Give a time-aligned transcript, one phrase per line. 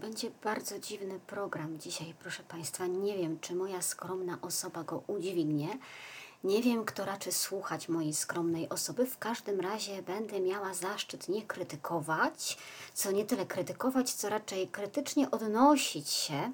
[0.00, 2.86] Będzie bardzo dziwny program dzisiaj, proszę Państwa.
[2.86, 5.68] Nie wiem, czy moja skromna osoba go udźwignie.
[6.44, 9.06] Nie wiem, kto raczy słuchać mojej skromnej osoby.
[9.06, 12.58] W każdym razie będę miała zaszczyt nie krytykować,
[12.94, 16.52] co nie tyle krytykować, co raczej krytycznie odnosić się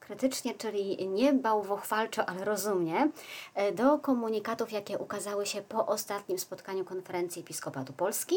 [0.00, 3.10] krytycznie, czyli nie bałwochwalczo, ale rozumnie,
[3.54, 8.36] e, do komunikatów, jakie ukazały się po ostatnim spotkaniu Konferencji Episkopatu Polski.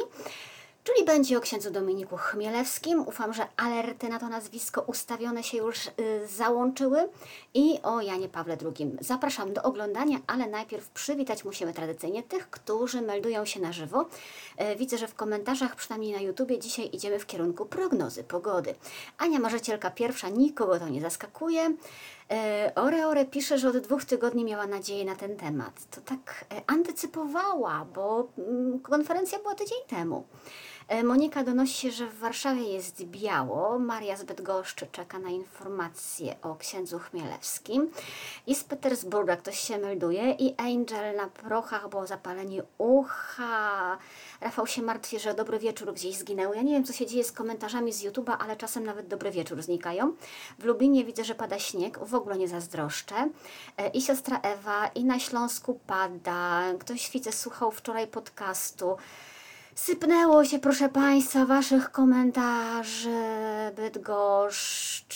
[0.86, 3.08] Czyli będzie o księdzu Dominiku Chmielewskim.
[3.08, 5.92] Ufam, że alerty na to nazwisko ustawione się już y,
[6.28, 7.10] załączyły.
[7.54, 8.98] I o Janie Pawle II.
[9.02, 14.02] Zapraszam do oglądania, ale najpierw przywitać musimy tradycyjnie tych, którzy meldują się na żywo.
[14.02, 18.76] Y, widzę, że w komentarzach, przynajmniej na YouTubie, dzisiaj idziemy w kierunku prognozy pogody.
[19.18, 21.76] Ania Marzycielka pierwsza, nikogo to nie zaskakuje.
[22.32, 25.74] E, Ore Ore pisze, że od dwóch tygodni miała nadzieję na ten temat.
[25.92, 30.24] To tak antycypowała, bo mm, konferencja była tydzień temu.
[30.88, 33.80] E, Monika donosi że w Warszawie jest biało.
[33.80, 37.92] Maria z Bydgoszczy czeka na informacje o księdzu Chmielewskim.
[38.48, 40.32] I z Petersburga ktoś się melduje.
[40.32, 43.98] I Angel na prochach, bo zapalenie ucha.
[44.42, 46.54] Rafał się martwi, że dobry wieczór gdzieś zginęł.
[46.54, 49.62] Ja nie wiem, co się dzieje z komentarzami z YouTube'a, ale czasem nawet dobry wieczór
[49.62, 50.14] znikają.
[50.60, 52.00] W Lubinie widzę, że pada śnieg.
[52.06, 53.30] W ogóle nie zazdroszczę.
[53.78, 56.64] E, I siostra Ewa, i na Śląsku pada.
[56.80, 58.98] Ktoś widzę słuchał wczoraj podcastu.
[59.76, 63.10] Sypnęło się, proszę Państwa, Waszych komentarzy.
[63.76, 65.16] Bydgoszcz,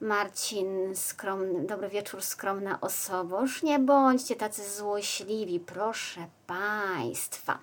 [0.00, 3.62] Marcin, skromny, dobry wieczór, skromna osoboż.
[3.62, 7.58] Nie bądźcie tacy złośliwi, proszę Państwa.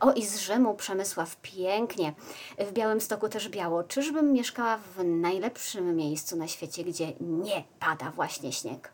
[0.00, 2.12] O, i z Rzymu Przemysław, pięknie.
[2.58, 3.84] W Białymstoku też biało.
[3.84, 8.92] Czyżbym mieszkała w najlepszym miejscu na świecie, gdzie nie pada właśnie śnieg?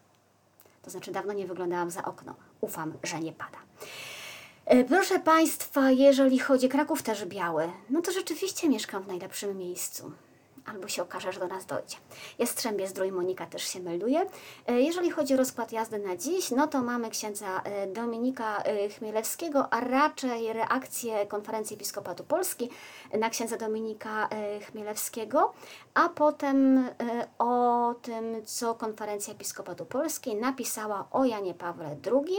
[0.83, 2.35] To znaczy, dawno nie wyglądałam za okno.
[2.61, 3.59] Ufam, że nie pada.
[4.69, 10.13] E, Proszę Państwa, jeżeli chodzi Kraków też biały, no to rzeczywiście mieszkam w najlepszym miejscu.
[10.67, 11.97] Albo się okaże, że do nas dojdzie.
[12.39, 14.27] Jastrzębie Zdrój Monika też się melduje.
[14.67, 18.63] E, Jeżeli chodzi o rozkład jazdy na dziś, no to mamy księdza e, Dominika
[18.99, 22.71] Chmielewskiego, a raczej reakcję Konferencji Episkopatu Polski
[23.19, 24.29] na księdza Dominika
[24.71, 25.53] Chmielewskiego,
[25.95, 26.89] a potem
[27.39, 32.39] o tym, co Konferencja Episkopatu Polski napisała o Janie Pawle II,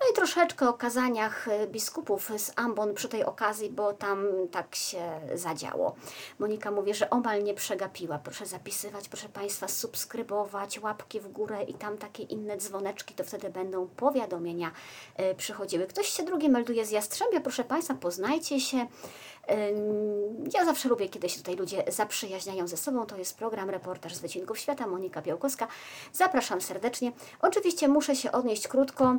[0.00, 4.74] no i troszeczkę o kazaniach e, biskupów z Ambon przy tej okazji, bo tam tak
[4.74, 5.96] się zadziało.
[6.38, 8.18] Monika mówi, że omal nie przegapiła.
[8.18, 13.50] Proszę zapisywać, proszę Państwa, subskrybować, łapki w górę i tam takie inne dzwoneczki, to wtedy
[13.50, 14.70] będą powiadomienia
[15.16, 15.86] e, przychodziły.
[15.86, 18.86] Ktoś się drugi melduje z Jastrzębia, proszę Państwa, poznajcie się.
[20.54, 23.06] Ja zawsze lubię, kiedy się tutaj ludzie zaprzyjaźniają ze sobą.
[23.06, 25.68] To jest program Reportaż z Wycinków Świata, Monika Białkowska.
[26.12, 27.12] Zapraszam serdecznie.
[27.40, 29.16] Oczywiście muszę się odnieść krótko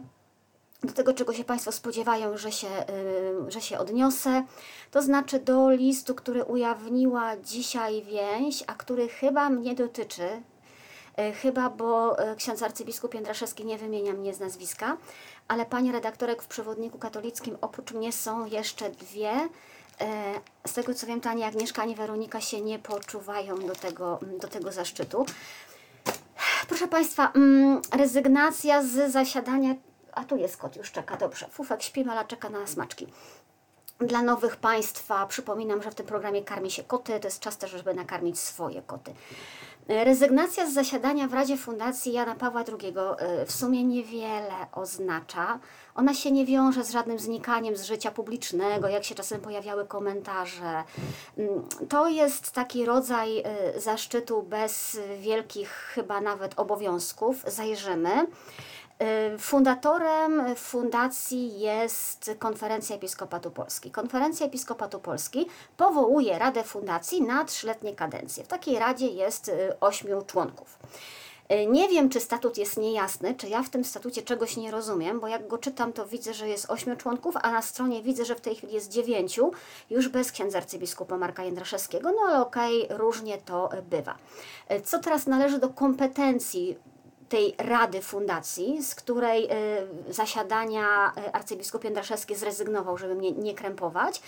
[0.84, 2.68] do tego, czego się Państwo spodziewają, że się,
[3.48, 4.44] y, że się odniosę,
[4.92, 10.24] to znaczy do listu, który ujawniła dzisiaj więź, a który chyba mnie dotyczy.
[11.20, 14.98] Y, Chyba, bo y, ksiądz arcybiskup Jędraszewski nie wymienia mnie z nazwiska,
[15.48, 19.32] ale pani redaktorek w przewodniku katolickim oprócz mnie są jeszcze dwie.
[19.36, 20.06] Y,
[20.68, 24.48] Z tego co wiem, to ani Agnieszka, ani Weronika się nie poczuwają do tego, do
[24.48, 25.26] tego zaszczytu.
[26.68, 29.76] Proszę Państwa, mm, rezygnacja z zasiadania.
[30.20, 31.48] A tu jest kot, już czeka, dobrze.
[31.52, 33.08] Fufek śpi, ale czeka na smaczki.
[34.00, 37.20] Dla nowych Państwa przypominam, że w tym programie karmi się koty.
[37.20, 39.14] To jest czas też, żeby nakarmić swoje koty.
[39.88, 42.94] Rezygnacja z zasiadania w Radzie Fundacji Jana Pawła II
[43.42, 45.60] y, w sumie niewiele oznacza.
[45.96, 50.84] Ona się nie wiąże z żadnym znikaniem z życia publicznego, jak się czasem pojawiały komentarze.
[51.38, 53.40] Mm, To jest taki rodzaj
[53.76, 57.44] y, zaszczytu bez wielkich chyba nawet obowiązków.
[57.48, 58.28] Zajrzymy.
[59.04, 63.92] Y, Fundatorem fundacji jest Konferencja Episkopatu Polski.
[63.92, 68.44] Konferencja Episkopatu Polski powołuje Radę Fundacji na trzyletnie kadencje.
[68.44, 70.80] W takiej radzie jest y, ośmiu członków.
[71.52, 75.20] Y, Nie wiem, czy statut jest niejasny, czy ja w tym statucie czegoś nie rozumiem,
[75.20, 78.36] bo jak go czytam, to widzę, że jest ośmiu członków, a na stronie widzę, że
[78.36, 79.52] w tej chwili jest dziewięciu,
[79.90, 84.16] już bez księdza arcybiskupa Marka Jędraszewskiego, no ale okej, różnie to bywa.
[84.84, 86.78] Co teraz należy do kompetencji
[87.30, 89.46] tej Rady Fundacji, z której
[90.10, 94.22] y, zasiadania y, arcybiskup Jędraszewski zrezygnował, żeby mnie nie krępować.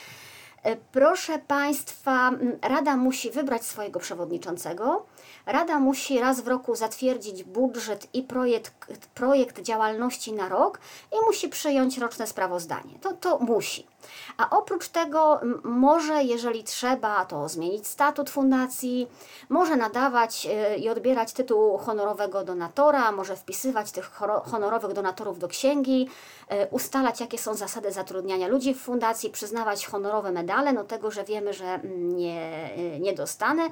[0.68, 5.06] Y, Proszę Państwa, m, Rada musi wybrać swojego przewodniczącego.
[5.46, 10.80] Rada musi raz w roku zatwierdzić budżet i projekt, projekt działalności na rok
[11.12, 13.00] i musi przyjąć roczne sprawozdanie.
[13.02, 13.91] To, to musi.
[14.38, 19.08] A oprócz tego może, jeżeli trzeba, to zmienić statut fundacji,
[19.50, 24.12] może nadawać y, i odbierać tytuł honorowego donatora, może wpisywać tych
[24.52, 26.10] honorowych donatorów do księgi,
[26.52, 31.24] y, ustalać, jakie są zasady zatrudniania ludzi w fundacji, przyznawać honorowe medale, no tego, że
[31.24, 33.70] wiemy, że mm, nie, y, nie dostanę,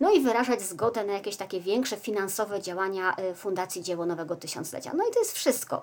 [0.00, 4.92] no i wyrażać zgodę na jakieś takie większe finansowe działania Fundacji Dzieło Nowego Tysiąclecia.
[4.94, 5.82] No i to jest wszystko.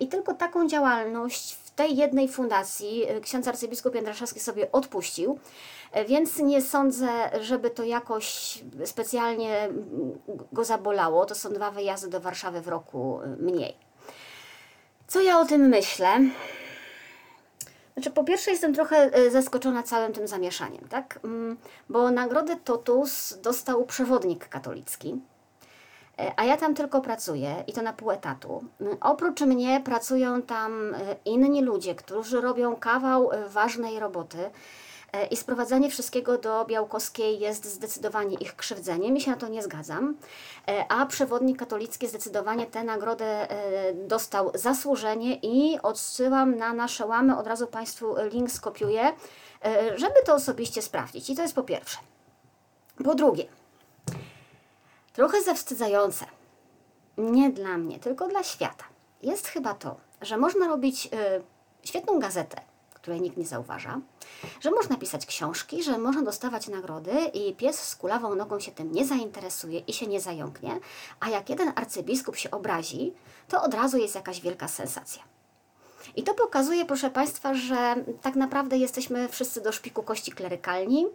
[0.00, 5.38] I tylko taką działalność tej jednej fundacji e, ksiądz arcybiskup Jędraszewski sobie odpuścił,
[5.92, 7.08] e, więc nie sądzę,
[7.40, 9.68] żeby to jakoś specjalnie
[10.52, 11.26] go zabolało.
[11.26, 13.76] To są dwa wyjazdy do Warszawy w roku e, mniej.
[15.06, 16.20] Co ja o tym myślę?
[17.94, 21.20] Znaczy, po pierwsze, jestem trochę zaskoczona całym tym zamieszaniem, tak?
[21.24, 21.56] Mm,
[21.88, 25.20] bo nagrodę Totus dostał przewodnik katolicki.
[26.20, 28.64] E, a ja tam tylko pracuję i to na pół etatu.
[28.80, 34.50] Mm, oprócz mnie pracują tam e, inni ludzie, którzy robią kawał e, ważnej roboty.
[35.30, 39.12] I sprowadzanie wszystkiego do Białkowskiej jest zdecydowanie ich krzywdzeniem.
[39.12, 40.16] Mi się na to nie zgadzam.
[40.88, 43.48] A przewodnik katolicki zdecydowanie tę nagrodę
[43.94, 47.38] dostał zasłużenie i odsyłam na nasze łamy.
[47.38, 49.12] Od razu Państwu link skopiuję,
[49.96, 51.30] żeby to osobiście sprawdzić.
[51.30, 51.98] I to jest po pierwsze.
[53.04, 53.44] Po drugie,
[55.12, 56.26] Trochę zawstydzające.
[57.18, 58.84] Nie dla mnie, tylko dla świata.
[59.22, 61.08] Jest chyba to, że można robić y,
[61.84, 62.60] świetną gazetę,
[62.94, 64.00] której nikt nie zauważa,
[64.60, 68.92] że można pisać książki, że można dostawać nagrody i pies z kulawą nogą się tym
[68.92, 70.80] nie zainteresuje i się nie zająknie,
[71.20, 73.12] a jak jeden arcybiskup się obrazi,
[73.48, 75.22] to od razu jest jakaś wielka sensacja.
[76.16, 81.06] I to pokazuje, proszę Państwa, że tak naprawdę jesteśmy wszyscy do szpiku kości klerykalni,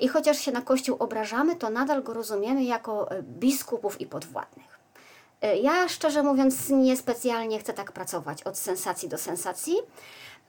[0.00, 4.78] I chociaż się na Kościół obrażamy, to nadal go rozumiemy jako e, biskupów i podwładnych.
[5.42, 9.76] E, ja szczerze mówiąc niespecjalnie chcę tak pracować od sensacji do sensacji.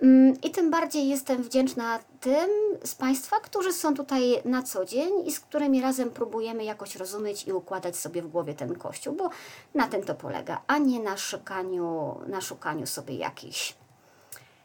[0.01, 2.49] Mm, I tym bardziej jestem wdzięczna tym
[2.83, 7.47] z Państwa, którzy są tutaj na co dzień i z którymi razem próbujemy jakoś rozumieć
[7.47, 9.29] i układać sobie w głowie ten Kościół, bo
[9.75, 13.75] na tym to polega, a nie na szukaniu, na szukaniu sobie jakichś,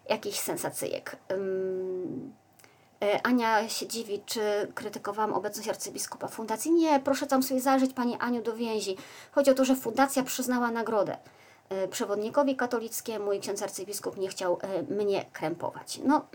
[0.09, 1.17] jakichś sensacyjek.
[3.03, 6.73] E, Ania się dziwi, czy krytykowałam obecność arcybiskupa fundacji.
[6.73, 8.97] Nie, proszę tam sobie zajrzeć Pani Aniu do więzi.
[9.33, 11.17] Chodzi o to, że fundacja przyznała nagrodę
[11.69, 16.01] e, przewodnikowi katolickiemu i ksiądz arcybiskup nie chciał e, mnie krępować.
[16.05, 16.27] No,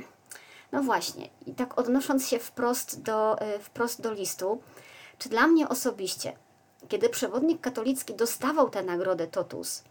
[0.72, 4.62] no właśnie, i tak odnosząc się wprost do, wprost do listu,
[5.18, 6.34] czy dla mnie osobiście,
[6.88, 9.84] kiedy przewodnik katolicki dostawał tę nagrodę Totus,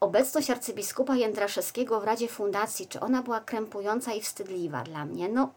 [0.00, 5.28] obecność arcybiskupa Jędraszewskiego w Radzie Fundacji, czy ona była krępująca i wstydliwa dla mnie?
[5.28, 5.52] No,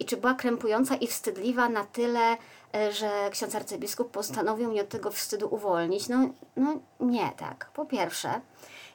[0.00, 2.36] i czy była krępująca i wstydliwa na tyle,
[2.74, 6.08] e, że ksiądz arcybiskup postanowił mnie od tego wstydu uwolnić?
[6.08, 7.70] No, no nie tak.
[7.74, 8.40] Po pierwsze,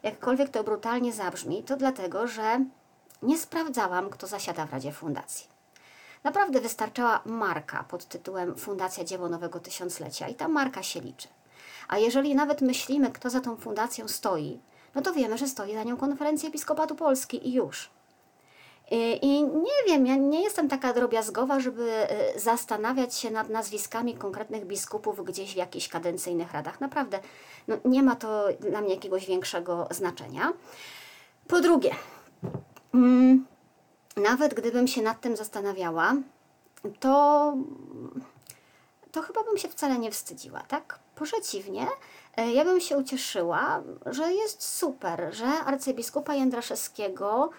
[0.03, 2.65] jakkolwiek to brutalnie zabrzmi, to dlatego, że
[3.21, 5.47] nie sprawdzałam, kto zasiada w Radzie Fundacji.
[6.23, 11.27] Naprawdę wystarczała marka pod tytułem Fundacja Dzieło Nowego Tysiąclecia i ta marka się liczy.
[11.87, 14.59] A jeżeli nawet myślimy, kto za tą fundacją stoi,
[14.95, 17.89] no to wiemy, że stoi za nią Konferencja Episkopatu Polski i już.
[18.91, 21.91] I nie wiem, ja nie jestem taka drobiazgowa, żeby
[22.35, 26.81] y, zastanawiać się nad nazwiskami konkretnych biskupów gdzieś w jakichś kadencyjnych radach.
[26.81, 27.19] Naprawdę,
[27.67, 30.53] no, nie ma to dla mnie jakiegoś większego znaczenia.
[31.47, 31.91] Po drugie,
[32.93, 33.45] mm,
[34.17, 36.15] nawet gdybym się nad tym zastanawiała,
[36.99, 37.53] to,
[39.11, 40.99] to chyba bym się wcale nie wstydziła, tak?
[41.23, 41.87] Przeciwnie,
[42.39, 47.49] y, ja bym się ucieszyła, że jest super, że arcybiskupa Jędraszewskiego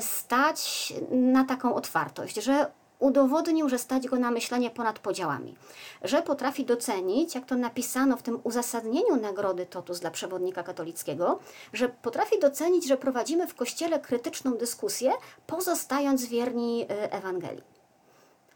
[0.00, 5.54] stać na taką otwartość, że udowodnił, że stać go na myślenie ponad podziałami,
[6.02, 11.38] że potrafi docenić, jak to napisano w tym uzasadnieniu nagrody Totus dla przewodnika katolickiego,
[11.72, 15.12] że potrafi docenić, że prowadzimy w Kościele krytyczną dyskusję,
[15.46, 17.78] pozostając wierni y, Ewangelii.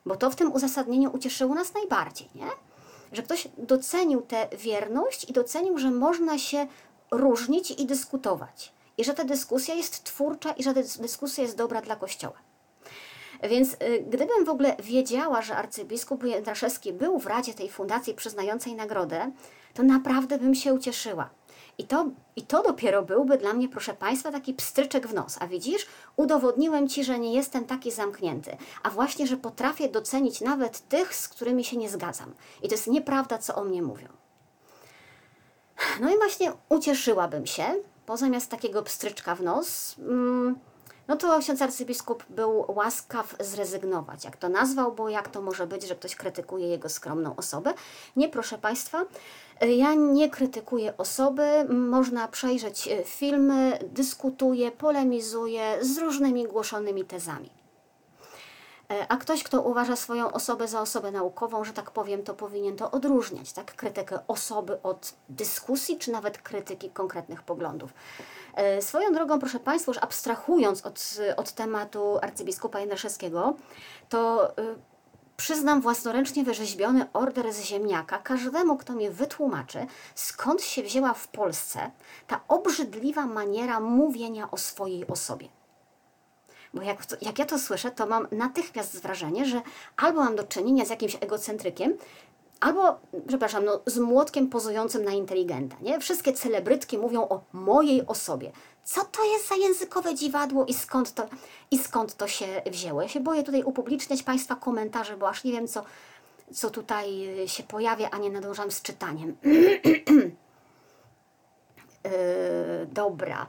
[0.07, 2.49] Bo to w tym uzasadnieniu ucieszyło nas najbardziej, nie?
[3.13, 6.67] Że ktoś docenił tę wierność i docenił, że można się
[7.11, 11.81] różnić i dyskutować i że ta dyskusja jest twórcza i że ta dyskusja jest dobra
[11.81, 12.39] dla Kościoła.
[13.43, 18.75] Więc y, gdybym w ogóle wiedziała, że arcybiskup Jędraszewski był w radzie tej fundacji przyznającej
[18.75, 19.33] nagrodę,
[19.75, 21.31] to naprawdę bym się ucieszyła.
[21.79, 22.07] I to,
[22.37, 25.37] I to dopiero byłby dla mnie, proszę Państwa, taki pstryczek w nos.
[25.41, 30.89] A widzisz, udowodniłem Ci, że nie jestem taki zamknięty, a właśnie, że potrafię docenić nawet
[30.89, 32.35] tych, z którymi się nie zgadzam.
[32.63, 34.09] I to jest nieprawda, co o mnie mówią.
[36.01, 37.75] No i właśnie ucieszyłabym się,
[38.07, 40.59] bo zamiast takiego pstryczka w nos, mm,
[41.09, 44.25] no to ksiądz arcybiskup był łaskaw zrezygnować.
[44.25, 47.75] Jak to nazwał, bo jak to może być, że ktoś krytykuje jego skromną osobę?
[48.17, 49.05] Nie, proszę Państwa,
[49.61, 51.65] ja nie krytykuję osoby.
[51.69, 57.62] Można przejrzeć e, filmy, dyskutuję, polemizuję z różnymi głoszonymi tezami.
[58.93, 62.77] E, a ktoś, kto uważa swoją osobę za osobę naukową, że tak powiem, to powinien
[62.77, 63.75] to odróżniać, tak?
[63.75, 67.95] Krytykę osoby od dyskusji, czy nawet krytyki konkretnych poglądów.
[68.55, 73.55] E, swoją drogą, proszę Państwa, już abstrahując od, od tematu arcybiskupa Jędraszewskiego,
[74.09, 74.75] to e,
[75.37, 81.91] przyznam własnoręcznie wyrzeźbiony order z ziemniaka każdemu, kto mnie wytłumaczy, skąd się wzięła w Polsce
[82.27, 85.49] ta obrzydliwa maniera mówienia o swojej osobie.
[86.75, 89.63] Bo jak, jak ja to słyszę, to mam natychmiast wrażenie, że
[89.97, 91.97] albo mam do czynienia z jakimś egocentrykiem,
[92.61, 95.77] albo, przepraszam, no, z młotkiem pozującym na inteligenta.
[95.81, 96.01] Nie?
[96.01, 98.53] Wszystkie celebrytki mówią o mojej osobie.
[98.85, 101.29] Co to jest za językowe dziwadło i skąd to,
[101.71, 103.03] i skąd to się wzięło?
[103.03, 105.85] Ja się boję tutaj upubliczniać Państwa komentarze, bo aż nie wiem, co,
[106.53, 107.07] co tutaj
[107.47, 109.37] się pojawia, a nie nadążam z czytaniem.
[109.43, 110.33] yy,
[113.03, 113.47] dobra.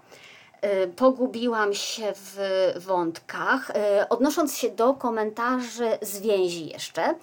[0.66, 2.38] Y, pogubiłam się w
[2.78, 3.70] wątkach.
[3.70, 3.74] Y,
[4.10, 7.16] odnosząc się do komentarzy z więzi jeszcze,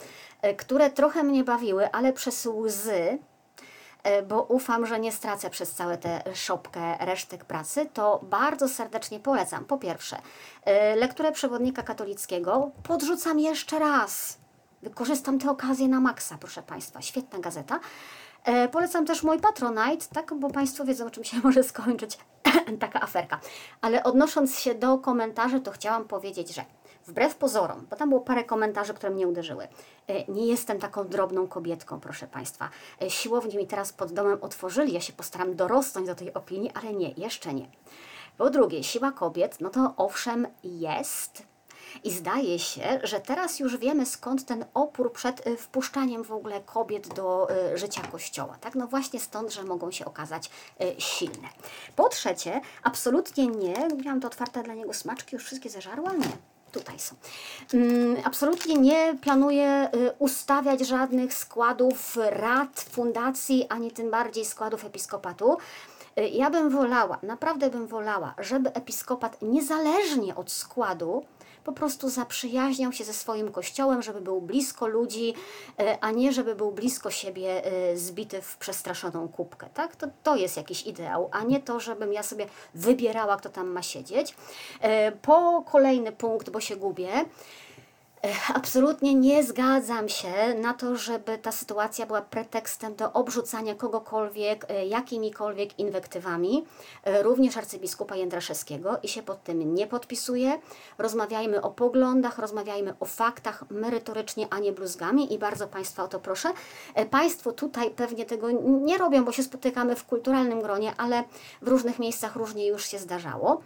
[0.47, 3.19] y, które trochę mnie bawiły, ale przez łzy,
[4.29, 9.65] bo ufam, że nie stracę przez całe tę szopkę resztek pracy, to bardzo serdecznie polecam.
[9.65, 10.17] Po pierwsze,
[10.97, 14.39] lekturę przewodnika katolickiego podrzucam jeszcze raz.
[14.83, 17.03] Wykorzystam tę okazję na maksa, proszę Państwa.
[17.03, 17.81] Świetna gazeta.
[18.73, 22.19] Polecam też mój Patronite, tak, bo Państwo wiedzą, czym się może skończyć
[22.81, 23.41] taka aferka.
[23.81, 26.65] Ale odnosząc się do komentarzy, to chciałam powiedzieć, że
[27.07, 29.69] wbrew pozorom, bo tam było parę komentarzy, które mnie uderzyły,
[30.07, 32.69] e, nie jestem taką drobną kobietką, proszę Państwa.
[33.03, 36.93] E, siłownie mi teraz pod domem otworzyli, ja się postaram dorosnąć do tej opinii, ale
[36.93, 37.67] nie, jeszcze nie.
[38.39, 41.43] Po drugie, siła kobiet, no to owszem jest,
[42.05, 46.61] i zdaje się, że teraz już wiemy skąd ten opór przed y, wpuszczaniem w ogóle
[46.61, 48.57] kobiet do y, życia kościoła.
[48.61, 48.75] Tak?
[48.75, 51.49] No właśnie stąd, że mogą się okazać y, silne.
[51.97, 56.13] Po trzecie, absolutnie nie, miałam to otwarte dla niego smaczki, już wszystkie zażarła?
[56.13, 56.33] Nie.
[56.73, 57.15] Tutaj są.
[57.75, 65.59] Mm, absolutnie nie planuję ustawiać żadnych składów rad, fundacji, ani tym bardziej składów episkopatu.
[66.33, 71.25] Ja bym wolała, naprawdę bym wolała, żeby episkopat niezależnie od składu
[71.65, 75.35] po prostu zaprzyjaźniał się ze swoim kościołem, żeby był blisko ludzi,
[75.79, 79.69] e, a nie żeby był blisko siebie e, zbity w przestraszoną kubkę.
[79.75, 79.97] Tak?
[79.97, 83.83] To, to jest jakiś ideał, a nie to, żebym ja sobie wybierała, kto tam ma
[83.83, 84.35] siedzieć.
[84.81, 87.25] E, po kolejny punkt, bo się gubię.
[88.55, 94.87] Absolutnie nie zgadzam się na to, żeby ta sytuacja była pretekstem do obrzucania kogokolwiek e,
[94.87, 96.65] jakimikolwiek inwektywami,
[97.05, 100.59] e, również arcybiskupa Jędraszewskiego i się pod tym nie podpisuję.
[100.99, 106.21] Rozmawiajmy o poglądach, rozmawiajmy o faktach merytorycznie, a nie bluzgami i bardzo Państwa o to
[106.21, 106.49] proszę.
[106.95, 111.25] E, państwo tutaj pewnie tego nie robią, bo się spotykamy w kulturalnym gronie, ale
[111.63, 113.63] w różnych miejscach różnie już się zdarzało.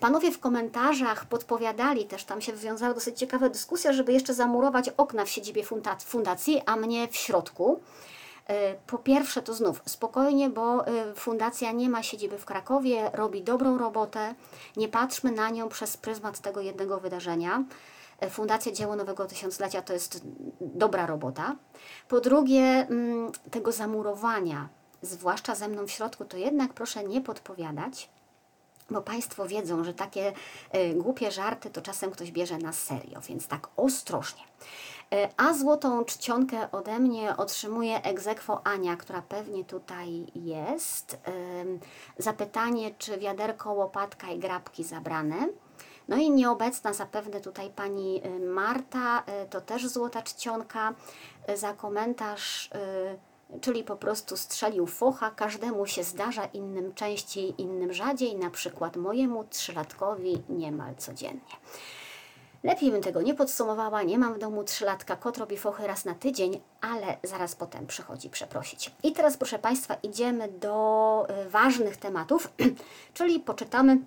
[0.00, 4.88] Panowie w komentarzach podpowiadali, też tam się wywiązały dosyć ciekawe dyskusje, dyskusja, żeby jeszcze zamurować
[4.88, 5.62] okna w siedzibie
[5.98, 7.80] fundacji, a mnie w środku.
[8.46, 13.42] E, po pierwsze, to znów spokojnie, bo e, fundacja nie ma siedziby w Krakowie, robi
[13.42, 14.34] dobrą robotę.
[14.76, 17.64] Nie patrzmy na nią przez pryzmat tego jednego wydarzenia.
[18.20, 20.20] E, Fundacja Dzieło Nowego Tysiąclecia to jest
[20.60, 21.56] dobra robota.
[22.08, 24.68] Po drugie, mm, tego zamurowania,
[25.02, 28.08] zwłaszcza ze mną w środku, to jednak proszę nie podpowiadać,
[28.90, 30.32] bo Państwo wiedzą, że takie
[30.74, 34.42] y, głupie żarty to czasem ktoś bierze na serio, więc tak ostrożnie.
[35.14, 41.14] Y, a złotą czcionkę ode mnie otrzymuje egzekwo Ania, która pewnie tutaj jest.
[41.14, 45.48] Y, zapytanie, czy wiaderko, łopatka i grabki zabrane.
[46.08, 50.94] No i nieobecna zapewne tutaj pani Marta, to też złota czcionka
[51.54, 52.70] za komentarz
[53.60, 59.44] czyli po prostu strzelił focha, każdemu się zdarza, innym częściej, innym rzadziej, na przykład mojemu
[59.44, 61.56] trzylatkowi niemal codziennie.
[62.62, 66.14] Lepiej bym tego nie podsumowała, nie mam w domu trzylatka, kot robi fochy raz na
[66.14, 68.92] tydzień, ale zaraz potem przychodzi przeprosić.
[69.02, 72.52] I teraz, proszę Państwa, idziemy do y, ważnych tematów,
[73.14, 73.98] czyli poczytamy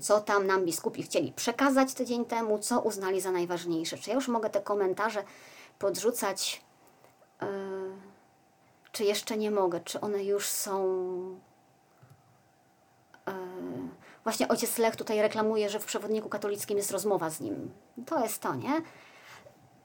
[0.00, 3.98] co tam nam biskupi chcieli przekazać tydzień temu, co uznali za najważniejsze.
[3.98, 5.24] Czy ja już mogę te komentarze
[5.78, 6.62] podrzucać?
[7.42, 8.03] Yy
[8.94, 10.80] czy jeszcze nie mogę, czy one już są.
[13.28, 13.32] E,
[14.24, 17.70] właśnie ojciec Lech tutaj reklamuje, że w przewodniku katolickim jest rozmowa z nim.
[18.06, 18.82] To jest to, nie?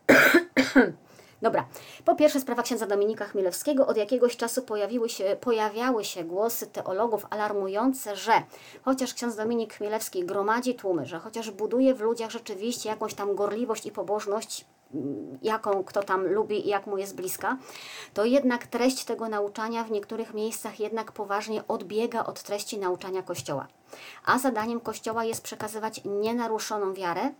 [1.42, 1.68] Dobra,
[2.06, 3.88] po pierwsze sprawa księdza Dominika Chmielewskiego.
[3.88, 8.44] Od jakiegoś czasu pojawiły się, pojawiały się głosy teologów alarmujące, że
[8.82, 13.86] chociaż ksiądz Dominik Chmielewski gromadzi tłumy, że chociaż buduje w ludziach rzeczywiście jakąś tam gorliwość
[13.86, 14.66] i pobożność,
[15.42, 17.58] jaką kto tam lubi i jak mu jest bliska,
[18.14, 23.68] to jednak treść tego nauczania w niektórych miejscach jednak poważnie odbiega od treści nauczania Kościoła.
[24.26, 27.32] A zadaniem Kościoła jest przekazywać nienaruszoną wiarę,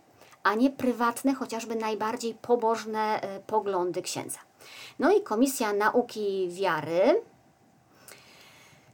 [0.42, 4.38] a nie prywatne, chociażby najbardziej pobożne e, poglądy księdza.
[4.98, 7.22] No i Komisja Nauki Wiary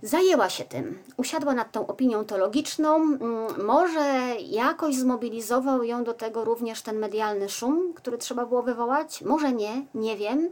[0.02, 2.94] zajęła się tym, usiadła nad tą opinią teologiczną.
[2.96, 9.22] Mm, może jakoś zmobilizował ją do tego również ten medialny szum, który trzeba było wywołać?
[9.22, 10.48] Może nie, nie wiem.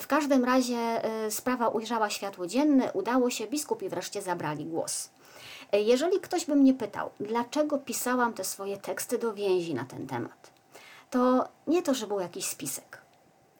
[0.00, 5.10] W każdym razie e, sprawa ujrzała światło dzienne, udało się, biskupi wreszcie zabrali głos.
[5.72, 10.06] E, jeżeli ktoś by mnie pytał, dlaczego pisałam te swoje teksty do więzi na ten
[10.06, 10.50] temat,
[11.10, 13.05] to nie to, że był jakiś spisek.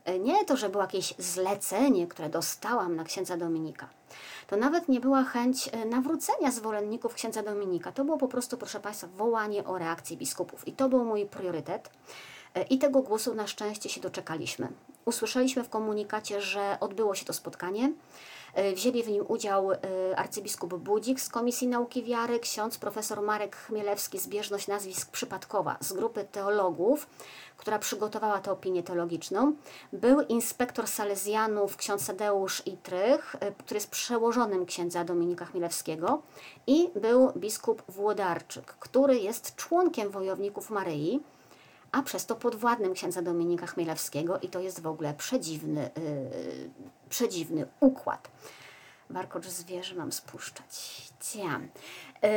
[0.07, 3.89] E, nie to, że było jakieś zlecenie, które dostałam na księdza Dominika.
[4.47, 7.93] To nawet nie była chęć e, nawrócenia zwolenników księdza Dominika.
[7.93, 10.69] To było po prostu, proszę Państwa, wołanie o reakcję biskupów.
[10.69, 11.91] I to był mój priorytet.
[12.71, 14.69] I tego głosu na szczęście się doczekaliśmy.
[15.05, 17.93] Usłyszeliśmy w komunikacie, że odbyło się to spotkanie.
[18.57, 19.79] E, wzięli w nim udział e,
[20.17, 26.25] arcybiskup Budzik z Komisji Nauki Wiary, ksiądz profesor Marek Chmielewski, zbieżność nazwisk przypadkowa z grupy
[26.33, 27.07] teologów,
[27.57, 29.53] która przygotowała tę opinię teologiczną.
[29.93, 36.23] Był inspektor salezjanów ksiądz Tadeusz Itrych, e, który jest przełożonym księdza Dominika Chmielewskiego
[36.67, 41.21] i był biskup Włodarczyk, który jest członkiem Wojowników Maryi
[41.97, 46.71] a przez to podwładnym księdza Dominika Chmielewskiego i to jest w ogóle przedziwny, yy,
[47.09, 48.31] przedziwny układ.
[49.11, 51.03] Warkocz zwierzę mam spuszczać.
[51.21, 51.61] Cia.
[52.23, 52.29] Yy,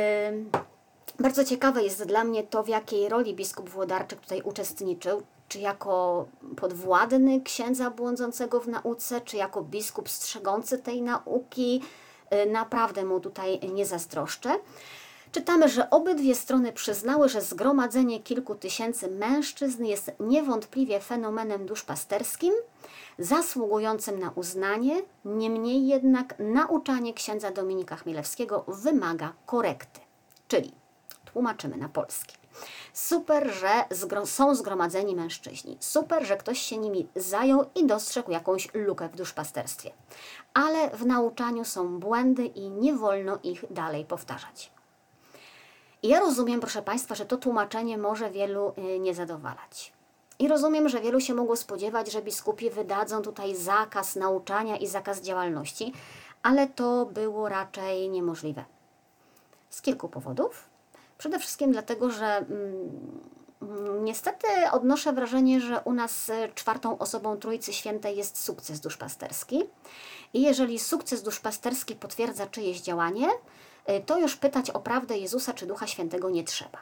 [1.18, 5.22] bardzo ciekawe jest dla mnie to, w jakiej roli biskup Włodarczyk tutaj uczestniczył.
[5.48, 6.26] Czy jako
[6.56, 11.82] podwładny księdza błądzącego w nauce, czy jako biskup strzegący tej nauki.
[12.30, 14.58] Yy, naprawdę mu tutaj nie zazdroszczę
[15.32, 22.54] czytamy, że obydwie strony przyznały, że zgromadzenie kilku tysięcy mężczyzn jest niewątpliwie fenomenem duszpasterskim,
[23.18, 30.00] zasługującym na uznanie, niemniej jednak nauczanie księdza Dominika Chmielewskiego wymaga korekty.
[30.48, 30.72] Czyli
[31.24, 32.36] tłumaczymy na polski.
[32.92, 35.76] Super, że zgro są zgromadzeni mężczyźni.
[35.80, 39.90] Super, że ktoś się nimi zajął i dostrzegł jakąś lukę w duszpasterstwie.
[40.54, 44.70] Ale w nauczaniu są błędy i nie wolno ich dalej powtarzać.
[46.02, 49.92] I ja rozumiem, proszę Państwa, że to tłumaczenie może wielu y, nie zadowalać.
[50.38, 55.20] I rozumiem, że wielu się mogło spodziewać, że biskupi wydadzą tutaj zakaz nauczania i zakaz
[55.20, 55.92] działalności,
[56.42, 58.64] ale to było raczej niemożliwe.
[59.70, 60.68] Z kilku powodów.
[61.18, 68.16] Przede wszystkim dlatego, że mm, niestety odnoszę wrażenie, że u nas czwartą osobą Trójcy Świętej
[68.16, 69.62] jest sukces duszpasterski.
[70.34, 73.28] I jeżeli sukces duszpasterski potwierdza czyjeś działanie,
[74.06, 76.78] to już pytać o prawdę Jezusa czy Ducha Świętego nie trzeba.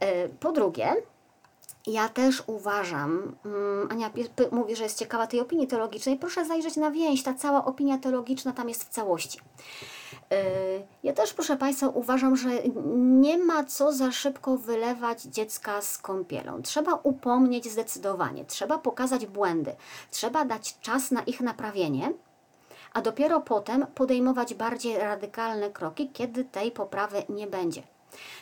[0.00, 0.96] E, po drugie,
[1.86, 4.10] ja też uważam, mm, Ania
[4.52, 8.52] mówi, że jest ciekawa tej opinii teologicznej, proszę zajrzeć na więź, ta cała opinia teologiczna
[8.52, 9.40] tam jest w całości.
[10.32, 10.42] E,
[11.02, 12.48] ja też, proszę Państwa, uważam, że
[12.96, 16.62] nie ma co za szybko wylewać dziecka z kąpielą.
[16.62, 19.76] Trzeba upomnieć zdecydowanie, trzeba pokazać błędy,
[20.10, 22.12] trzeba dać czas na ich naprawienie,
[22.98, 27.82] a dopiero potem podejmować bardziej radykalne kroki, kiedy tej poprawy nie będzie.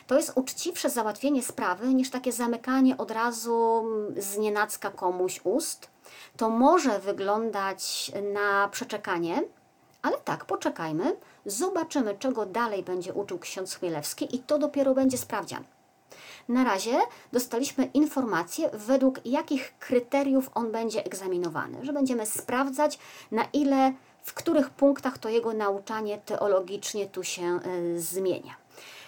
[0.07, 3.85] To jest uczciwsze załatwienie sprawy niż takie zamykanie od razu
[4.17, 5.89] z nienacka komuś ust.
[6.37, 9.43] To może wyglądać na przeczekanie,
[10.01, 11.15] ale tak, poczekajmy,
[11.45, 15.63] zobaczymy, czego dalej będzie uczył ksiądz Chmielewski i to dopiero będzie sprawdzian.
[16.49, 16.99] Na razie
[17.33, 22.99] dostaliśmy informację, według jakich kryteriów on będzie egzaminowany, że będziemy sprawdzać,
[23.31, 23.93] na ile
[24.27, 27.59] w których punktach to jego nauczanie teologicznie tu się e,
[27.99, 28.55] zmienia.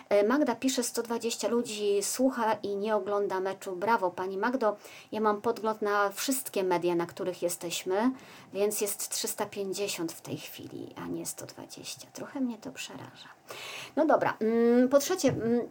[0.09, 3.75] E, Magda pisze, 120 ludzi słucha i nie ogląda meczu.
[3.75, 4.77] Brawo Pani Magdo.
[5.11, 8.11] Ja mam podgląd na wszystkie media, na których jesteśmy,
[8.53, 12.07] więc jest 350 w tej chwili, a nie 120.
[12.13, 13.29] Trochę mnie to przeraża.
[13.95, 14.37] No dobra.
[14.39, 15.61] Mm, po trzecie, mm,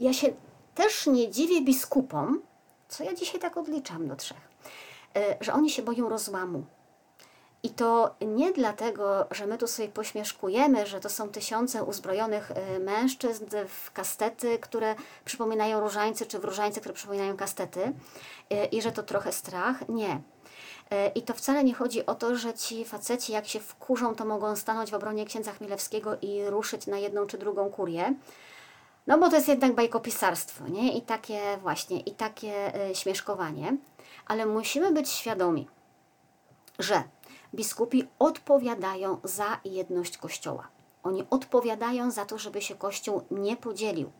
[0.00, 0.28] ja się
[0.74, 2.42] też nie dziwię biskupom,
[2.88, 4.48] co ja dzisiaj tak odliczam do trzech,
[5.16, 6.64] e, że oni się boją rozłamu
[7.66, 12.78] i to nie dlatego, że my tu sobie pośmieszkujemy, że to są tysiące uzbrojonych y,
[12.78, 18.92] mężczyzn w kastety, które przypominają różańce, czy w różańce, które przypominają kastety y, i że
[18.92, 19.88] to trochę strach.
[19.88, 20.14] Nie.
[20.14, 20.20] Y,
[21.14, 24.56] I to wcale nie chodzi o to, że ci faceci, jak się wkurzą, to mogą
[24.56, 28.14] stanąć w obronie księdza Chmielewskiego i ruszyć na jedną czy drugą kurię.
[29.06, 30.96] No bo to jest jednak bajkopisarstwo, nie?
[30.96, 33.76] I takie właśnie, i takie śmieszkowanie.
[34.26, 35.68] Ale musimy być świadomi,
[36.78, 37.02] że
[37.54, 40.68] biskupi odpowiadają za jedność Kościoła.
[41.02, 44.12] Oni odpowiadają za to, żeby się Kościół nie podzielił.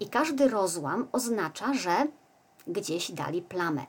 [0.00, 2.06] I każdy rozłam oznacza, że
[2.66, 3.86] gdzieś dali plamę,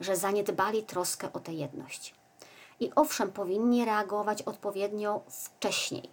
[0.00, 2.14] że zaniedbali troskę o tę jedność.
[2.80, 6.10] I owszem, powinni reagować odpowiednio wcześniej,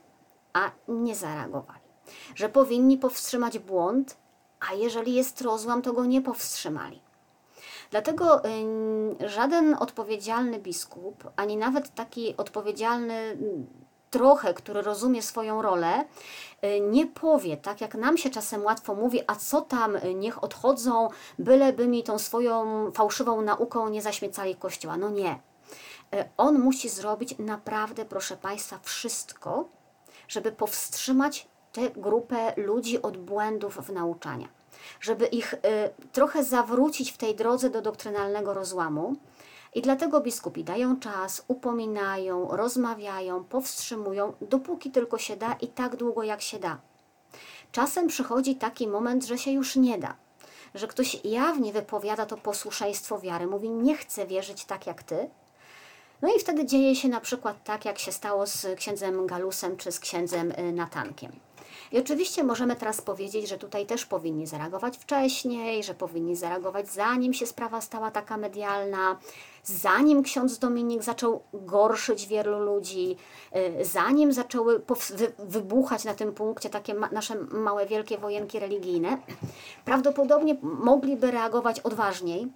[0.53, 1.79] a nie zareagowali.
[2.35, 4.17] Że powinni powstrzymać błąd,
[4.69, 7.01] a jeżeli jest rozłam, to go nie powstrzymali.
[7.91, 8.41] Dlatego
[9.25, 13.37] żaden odpowiedzialny biskup, ani nawet taki odpowiedzialny
[14.11, 16.05] trochę, który rozumie swoją rolę,
[16.63, 20.43] y, nie powie, tak jak nam się czasem łatwo mówi, a co tam, y, niech
[20.43, 24.97] odchodzą, byleby mi tą swoją fałszywą nauką nie zaśmiecali Kościoła.
[24.97, 25.39] No nie.
[26.15, 29.65] Y, on musi zrobić naprawdę, proszę Państwa, wszystko,
[30.27, 34.47] żeby powstrzymać tę grupę ludzi od błędów w nauczaniu,
[34.99, 35.55] żeby ich
[36.11, 39.15] trochę zawrócić w tej drodze do doktrynalnego rozłamu,
[39.75, 46.23] i dlatego biskupi dają czas, upominają, rozmawiają, powstrzymują, dopóki tylko się da i tak długo
[46.23, 46.77] jak się da.
[47.71, 50.15] Czasem przychodzi taki moment, że się już nie da,
[50.75, 55.29] że ktoś jawnie wypowiada to posłuszeństwo wiary, mówi: Nie chcę wierzyć tak jak ty.
[56.21, 59.91] No i wtedy dzieje się na przykład tak, jak się stało z księdzem Galusem czy
[59.91, 61.31] z księdzem y, Natankiem.
[61.91, 67.33] I oczywiście możemy teraz powiedzieć, że tutaj też powinni zareagować wcześniej, że powinni zareagować zanim
[67.33, 69.19] się sprawa stała taka medialna,
[69.63, 73.15] zanim ksiądz Dominik zaczął gorszyć wielu ludzi,
[73.55, 74.81] y, zanim zaczęły
[75.39, 79.17] wybuchać na tym punkcie takie nasze małe, wielkie wojenki religijne,
[79.85, 82.47] prawdopodobnie mogliby reagować odważniej,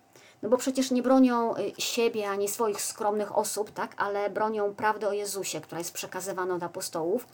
[0.43, 5.07] no bo przecież nie bronią y, siebie ani swoich skromnych osób, tak, ale bronią prawdy
[5.07, 7.27] o Jezusie, która jest przekazywana od apostołów.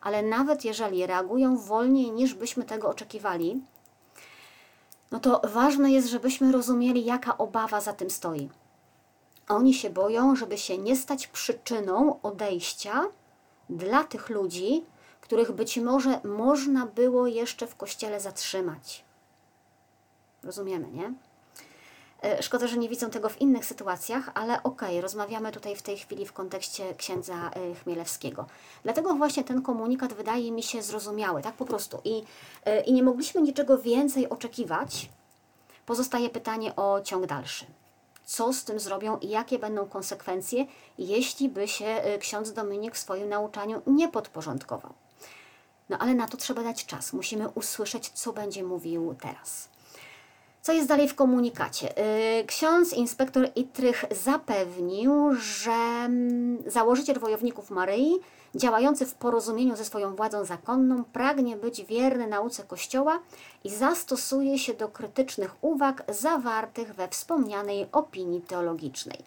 [0.00, 3.60] Ale nawet jeżeli reagują wolniej niż byśmy tego oczekiwali,
[5.10, 8.48] no to ważne jest, żebyśmy rozumieli, jaka obawa za tym stoi.
[9.48, 13.04] Oni się boją, żeby się nie stać przyczyną odejścia
[13.70, 14.84] dla tych ludzi,
[15.20, 19.04] których być może można było jeszcze w kościele zatrzymać.
[20.42, 21.12] Rozumiemy, nie?
[22.22, 25.82] E, szkoda, że nie widzą tego w innych sytuacjach, ale okej, okay, rozmawiamy tutaj w
[25.82, 28.46] tej chwili w kontekście księdza e, Chmielewskiego.
[28.82, 32.00] Dlatego właśnie ten komunikat wydaje mi się zrozumiały, tak po prostu.
[32.04, 32.22] I,
[32.64, 35.08] e, i nie mogliśmy niczego więcej oczekiwać.
[35.86, 37.66] Pozostaje pytanie o ciąg dalszy
[38.24, 40.66] co z tym zrobią i jakie będą konsekwencje,
[40.98, 44.92] jeśli by się ksiądz Dominik w swoim nauczaniu nie podporządkował.
[45.88, 47.12] No ale na to trzeba dać czas.
[47.12, 49.68] Musimy usłyszeć, co będzie mówił teraz.
[50.68, 51.98] Co jest dalej w komunikacie?
[52.40, 58.14] Y, ksiądz inspektor Itrych zapewnił, że mm, założyciel wojowników Maryi
[58.54, 63.18] działający w porozumieniu ze swoją władzą zakonną, pragnie być wierny nauce Kościoła
[63.64, 69.18] i zastosuje się do krytycznych uwag zawartych we wspomnianej opinii teologicznej.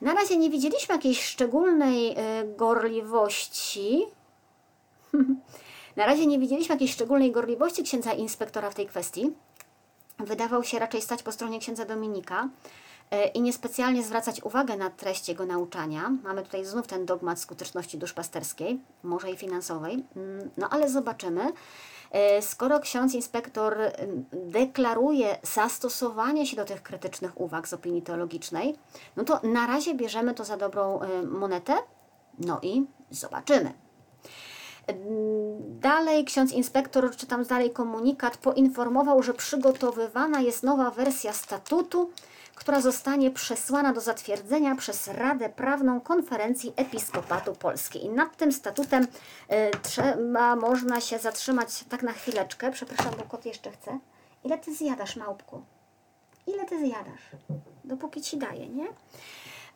[0.00, 2.16] Na razie nie widzieliśmy jakiejś szczególnej y,
[2.56, 4.06] gorliwości.
[5.96, 9.32] Na razie nie widzieliśmy jakiejś szczególnej gorliwości księdza inspektora w tej kwestii.
[10.24, 12.48] Wydawał się raczej stać po stronie księdza Dominika.
[13.10, 16.10] E, i niespecjalnie zwracać uwagę na treść jego nauczania.
[16.22, 21.52] Mamy tutaj znów ten dogmat skuteczności duszpasterskiej, może i finansowej, mm, no ale zobaczymy.
[22.10, 23.76] E, skoro ksiądz inspektor
[24.32, 28.76] deklaruje zastosowanie się do tych krytycznych uwag z opinii teologicznej,
[29.16, 31.74] no to na razie bierzemy to za dobrą e, monetę,
[32.38, 33.72] no i zobaczymy.
[35.80, 42.10] Dalej ksiądz inspektor, czytam dalej komunikat, poinformował, że przygotowywana jest nowa wersja statutu,
[42.54, 48.04] która zostanie przesłana do zatwierdzenia przez Radę Prawną Konferencji Episkopatu Polskiej.
[48.04, 49.06] I nad tym statutem y,
[49.82, 52.72] trzeba, można się zatrzymać tak na chwileczkę.
[52.72, 53.98] Przepraszam, bo kot jeszcze chce.
[54.44, 55.62] Ile ty zjadasz, małpku?
[56.46, 57.30] Ile ty zjadasz?
[57.84, 58.86] Dopóki ci daję, nie?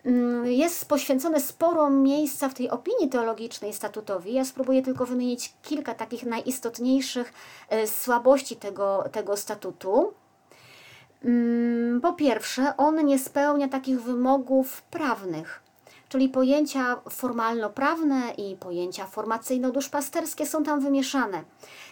[0.04, 4.32] Mm, jest poświęcone sporo miejsca w tej opinii teologicznej statutowi.
[4.32, 7.32] Ja spróbuję tylko wymienić kilka takich najistotniejszych
[7.72, 10.14] y, słabości tego, tego statutu.
[11.24, 15.63] Mm, po pierwsze, on nie spełnia takich wymogów prawnych,
[16.14, 21.44] czyli pojęcia formalno-prawne i pojęcia formacyjno-duszpasterskie są tam wymieszane.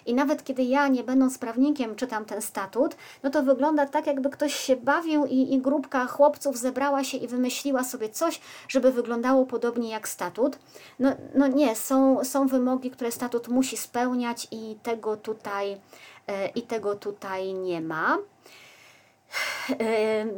[0.07, 4.31] I nawet kiedy ja, nie będąc prawnikiem, czytam ten statut, no to wygląda tak, jakby
[4.31, 9.47] ktoś się bawił i, i grupka chłopców zebrała się i wymyśliła sobie coś, żeby wyglądało
[9.47, 10.59] podobnie jak statut.
[10.99, 15.81] No, no nie, są, są wymogi, które statut musi spełniać i tego tutaj,
[16.27, 18.19] e, i tego tutaj nie ma.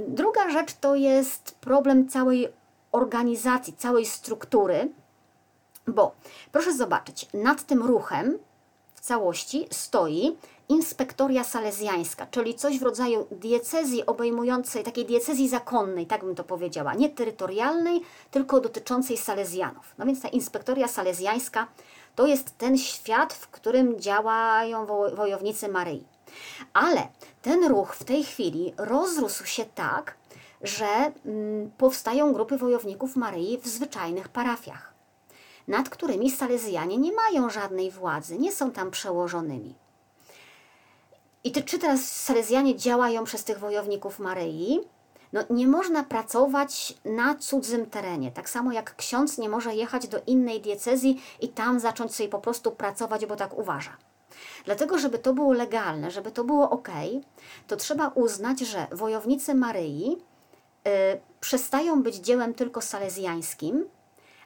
[0.09, 2.49] Druga rzecz to jest problem całej
[2.95, 4.89] organizacji, całej struktury,
[5.87, 6.15] bo
[6.53, 8.39] proszę zobaczyć, nad tym ruchem
[8.95, 10.37] w całości stoi
[10.69, 16.95] inspektoria salezjańska, czyli coś w rodzaju diecezji obejmującej, takiej diecezji zakonnej, tak bym to powiedziała,
[16.95, 19.95] nie terytorialnej, tylko dotyczącej salezjanów.
[19.99, 21.67] No więc ta inspektoria salezjańska
[22.15, 26.05] to jest ten świat, w którym działają wojownicy Maryi.
[26.73, 27.09] Ale
[27.43, 30.15] ten ruch w tej chwili rozrósł się tak,
[30.65, 34.95] że mm, powstają grupy wojowników Maryi w zwyczajnych parafiach,
[35.69, 39.75] nad którymi Salezjanie nie mają żadnej władzy, nie są tam przełożonymi.
[41.45, 44.81] I ty, czy teraz Salezjanie działają przez tych wojowników Maryi?
[45.33, 48.31] No, nie można pracować na cudzym terenie.
[48.33, 52.39] Tak samo jak ksiądz nie może jechać do innej diecezji i tam zacząć sobie po
[52.39, 53.97] prostu pracować, bo tak uważa.
[54.65, 56.89] Dlatego, żeby to było legalne, żeby to było ok,
[57.67, 60.19] to trzeba uznać, że wojownicy Maryi
[61.41, 63.89] przestają być dziełem tylko salezjańskim,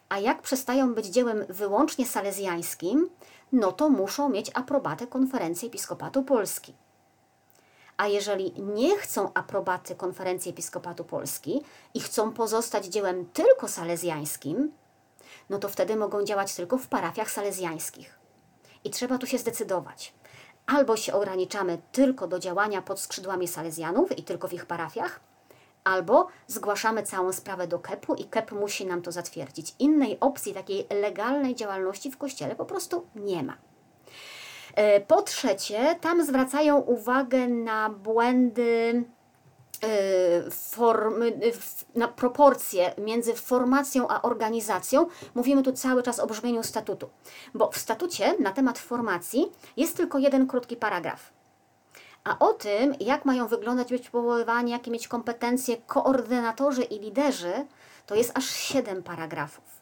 [0.09, 3.11] a jak przestają być dziełem wyłącznie salezjańskim,
[3.53, 6.74] no to muszą mieć aprobatę Konferencji Episkopatu Polski.
[7.96, 11.62] A jeżeli nie chcą aprobaty Konferencji Episkopatu Polski
[11.94, 14.72] i chcą pozostać dziełem tylko salezjańskim,
[15.51, 18.18] no to wtedy mogą działać tylko w parafiach salezjańskich.
[18.85, 20.14] I trzeba tu się zdecydować.
[20.66, 25.20] Albo się ograniczamy tylko do działania pod skrzydłami salezjanów i tylko w ich parafiach,
[25.88, 29.74] albo zgłaszamy całą sprawę do KEP-u i KEP musi nam to zatwierdzić.
[29.79, 33.57] Innej opcji takiej legalnej działalności w kościele po prostu nie ma.
[34.74, 39.05] E, po trzecie, tam zwracają uwagę na błędy
[39.83, 41.40] e, formy,
[41.94, 45.07] na proporcje między formacją a organizacją.
[45.35, 47.09] Mówimy tu cały czas o brzmieniu statutu,
[47.55, 51.38] bo w statucie na temat formacji jest tylko jeden krótki paragraf.
[52.24, 57.52] A o tym, jak mają wyglądać być powoływani, jakie mieć kompetencje koordynatorzy i liderzy,
[58.07, 59.78] to jest aż siedem paragrafów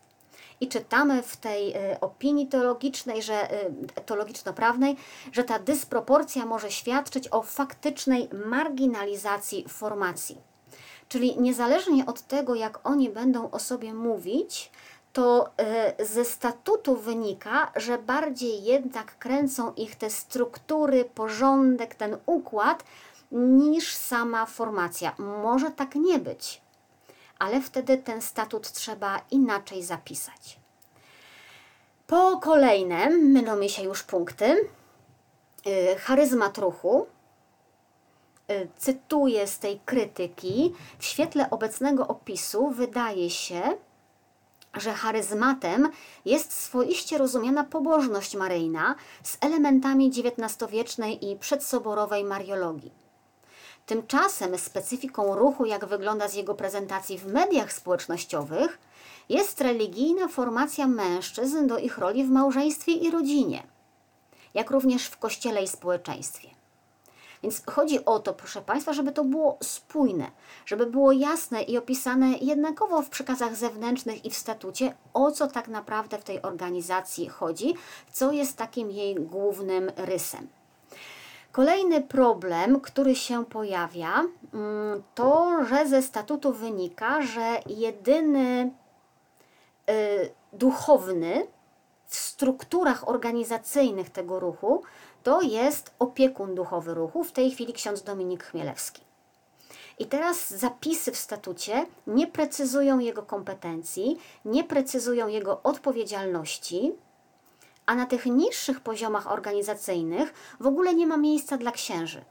[0.60, 4.96] i czytamy w tej y, opinii teologicznej, że, y, teologiczno-prawnej,
[5.32, 10.36] że ta dysproporcja może świadczyć o faktycznej marginalizacji formacji.
[11.08, 14.70] Czyli niezależnie od tego, jak oni będą o sobie mówić,
[15.16, 15.50] to
[16.00, 22.84] y, ze statutu wynika, że bardziej jednak kręcą ich te struktury, porządek, ten układ,
[23.32, 25.14] niż sama formacja.
[25.18, 26.66] Może tak nie być
[27.38, 30.58] ale wtedy ten statut trzeba inaczej zapisać.
[32.06, 34.68] Po kolejne mylą mi się już punkty.
[35.66, 37.06] Y, charyzmat ruchu.
[38.50, 40.74] Y, cytuję z tej krytyki.
[40.98, 43.62] W świetle obecnego opisu wydaje się,
[44.80, 45.88] że charyzmatem
[46.24, 52.92] jest swoiście rozumiana pobożność maryjna z elementami XIX-wiecznej i przedsoborowej mariologii.
[53.86, 58.78] Tymczasem specyfiką ruchu, jak wygląda z jego prezentacji w mediach społecznościowych,
[59.28, 63.62] jest religijna formacja mężczyzn do ich roli w małżeństwie i rodzinie,
[64.54, 66.55] jak również w kościele i społeczeństwie.
[67.42, 70.30] Więc chodzi o to, proszę Państwa, żeby to było spójne,
[70.66, 75.68] żeby było jasne i opisane jednakowo w przekazach zewnętrznych i w statucie, o co tak
[75.68, 77.74] naprawdę w tej organizacji chodzi,
[78.12, 80.48] co jest takim jej głównym rysem.
[81.52, 88.70] Kolejny problem, który się pojawia, mm, to, że ze statutu wynika, że jedyny
[89.90, 91.46] y, duchowny
[92.06, 94.82] w strukturach organizacyjnych tego ruchu
[95.26, 99.02] to jest opiekun duchowy ruchu, w tej chwili ksiądz Dominik Chmielewski.
[99.98, 106.92] I teraz zapisy w statucie nie precyzują jego kompetencji, nie precyzują jego odpowiedzialności,
[107.86, 112.24] a na tych niższych poziomach organizacyjnych w ogóle nie ma miejsca dla księży.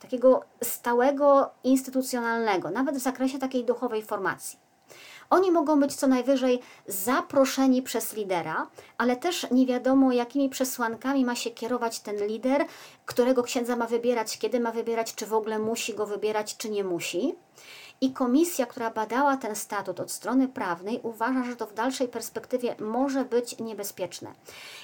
[0.00, 4.58] Takiego stałego, instytucjonalnego, nawet w zakresie takiej duchowej formacji.
[5.30, 8.66] Oni mogą być co najwyżej zaproszeni przez lidera,
[8.98, 12.64] ale też nie wiadomo, jakimi przesłankami ma się kierować ten lider,
[13.06, 16.84] którego księdza ma wybierać, kiedy ma wybierać, czy w ogóle musi go wybierać, czy nie
[16.84, 17.34] musi.
[18.00, 22.74] I komisja, która badała ten statut od strony prawnej, uważa, że to w dalszej perspektywie
[22.78, 24.32] może być niebezpieczne.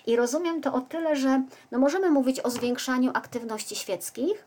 [0.07, 4.45] I rozumiem to o tyle, że no możemy mówić o zwiększaniu aktywności świeckich,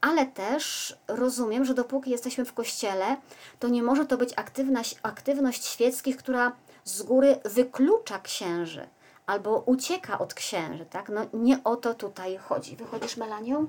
[0.00, 3.16] ale też rozumiem, że dopóki jesteśmy w kościele,
[3.58, 6.52] to nie może to być aktywność, aktywność świeckich, która
[6.84, 8.88] z góry wyklucza księży
[9.26, 11.08] albo ucieka od księży, tak?
[11.08, 12.76] No nie o to tutaj chodzi.
[12.76, 13.66] Wychodzisz, Melanią?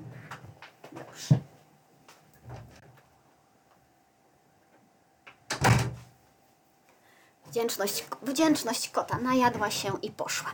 [0.92, 1.49] Dobrze.
[7.50, 10.52] Wdzięczność, wdzięczność kota najadła się i poszła.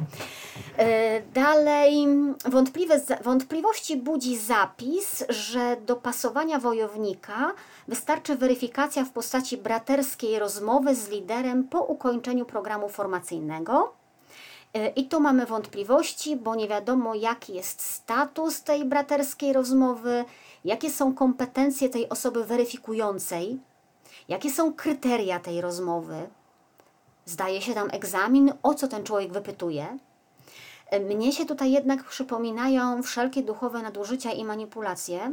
[0.76, 2.06] E, dalej,
[2.44, 7.52] wątpliwe, wątpliwości budzi zapis, że do pasowania wojownika
[7.88, 13.92] wystarczy weryfikacja w postaci braterskiej rozmowy z liderem po ukończeniu programu formacyjnego
[14.76, 20.24] E, I tu mamy wątpliwości, bo nie wiadomo, jaki jest status tej braterskiej rozmowy,
[20.64, 23.58] jakie są kompetencje tej osoby weryfikującej,
[24.28, 26.28] jakie są kryteria tej rozmowy.
[27.28, 29.98] Zdaje się tam egzamin, o co ten człowiek wypytuje.
[31.08, 35.32] Mnie się tutaj jednak przypominają wszelkie duchowe nadużycia i manipulacje,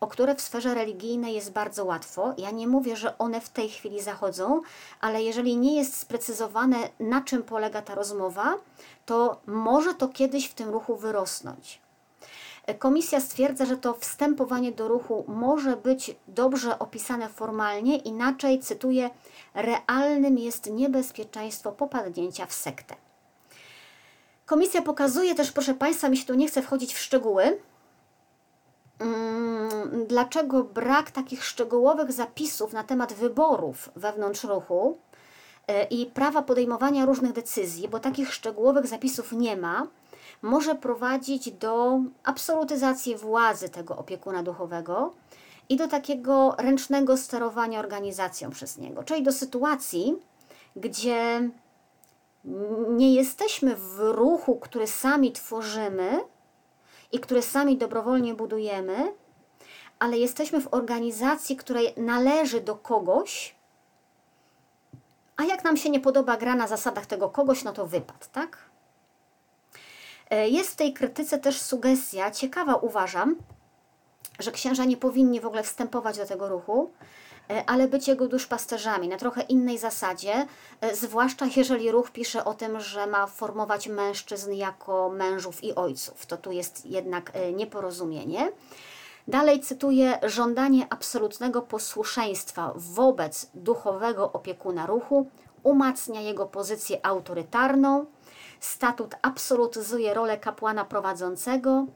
[0.00, 2.34] o które w sferze religijnej jest bardzo łatwo.
[2.38, 4.60] Ja nie mówię, że one w tej chwili zachodzą,
[5.00, 8.54] ale jeżeli nie jest sprecyzowane, na czym polega ta rozmowa,
[9.06, 11.80] to może to kiedyś w tym ruchu wyrosnąć.
[12.74, 19.10] Komisja stwierdza, że to wstępowanie do ruchu może być dobrze opisane formalnie, inaczej, cytuję,
[19.54, 22.94] realnym jest niebezpieczeństwo popadnięcia w sektę.
[24.46, 27.58] Komisja pokazuje też, proszę Państwa, mi się tu nie chce wchodzić w szczegóły,
[28.98, 34.98] mm, dlaczego brak takich szczegółowych zapisów na temat wyborów wewnątrz ruchu
[35.66, 39.86] e, i prawa podejmowania różnych decyzji, bo takich szczegółowych zapisów nie ma,
[40.42, 45.14] może prowadzić do absolutyzacji władzy tego opiekuna duchowego
[45.68, 50.16] i do takiego ręcznego sterowania organizacją przez niego, czyli do sytuacji,
[50.76, 51.50] gdzie
[52.88, 56.20] nie jesteśmy w ruchu, który sami tworzymy
[57.12, 59.12] i który sami dobrowolnie budujemy,
[59.98, 63.54] ale jesteśmy w organizacji, której należy do kogoś,
[65.36, 68.67] a jak nam się nie podoba gra na zasadach tego kogoś, no to wypad, tak?
[70.30, 73.36] E, jest w tej krytyce też sugestia, ciekawa uważam,
[74.38, 76.90] że księża nie powinni w ogóle wstępować do tego ruchu,
[77.50, 80.46] e, ale być jego duszpasterzami na trochę innej zasadzie,
[80.80, 86.26] e, zwłaszcza jeżeli ruch pisze o tym, że ma formować mężczyzn jako mężów i ojców.
[86.26, 88.52] To tu jest jednak nieporozumienie.
[89.28, 95.30] Dalej cytuję: żądanie absolutnego posłuszeństwa wobec duchowego opiekuna ruchu
[95.62, 98.06] umacnia jego pozycję autorytarną
[98.60, 101.86] Statut absolutyzuje rolę kapłana prowadzącego.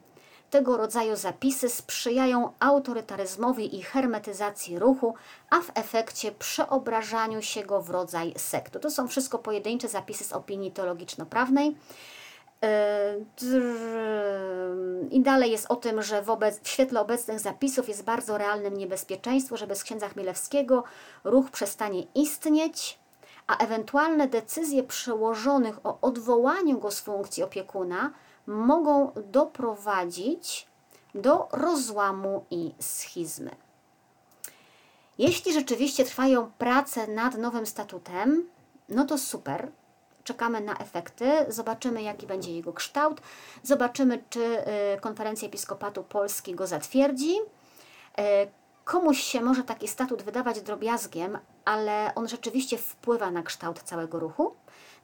[0.50, 5.14] Tego rodzaju zapisy sprzyjają autorytaryzmowi i hermetyzacji ruchu,
[5.50, 8.80] a w efekcie przeobrażaniu się go w rodzaj sektu.
[8.80, 11.76] To są wszystko pojedyncze zapisy z opinii teologiczno-prawnej.
[15.10, 19.56] I dalej jest o tym, że wobec, w świetle obecnych zapisów jest bardzo realnym niebezpieczeństwo,
[19.56, 20.84] że bez księdza Chmielewskiego
[21.24, 23.01] ruch przestanie istnieć
[23.46, 28.10] a ewentualne decyzje przełożonych o odwołaniu go z funkcji opiekuna
[28.46, 30.66] mogą doprowadzić
[31.14, 33.50] do rozłamu i schizmy.
[35.18, 38.48] Jeśli rzeczywiście trwają prace nad nowym statutem,
[38.88, 39.70] no to super.
[40.24, 43.20] Czekamy na efekty, zobaczymy jaki będzie jego kształt,
[43.62, 44.40] zobaczymy czy
[44.96, 47.36] y, Konferencja Episkopatu Polski go zatwierdzi.
[48.84, 54.54] Komuś się może taki statut wydawać drobiazgiem, ale on rzeczywiście wpływa na kształt całego ruchu,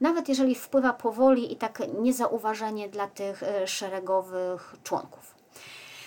[0.01, 5.39] nawet jeżeli wpływa powoli i tak niezauważenie dla tych e, szeregowych członków.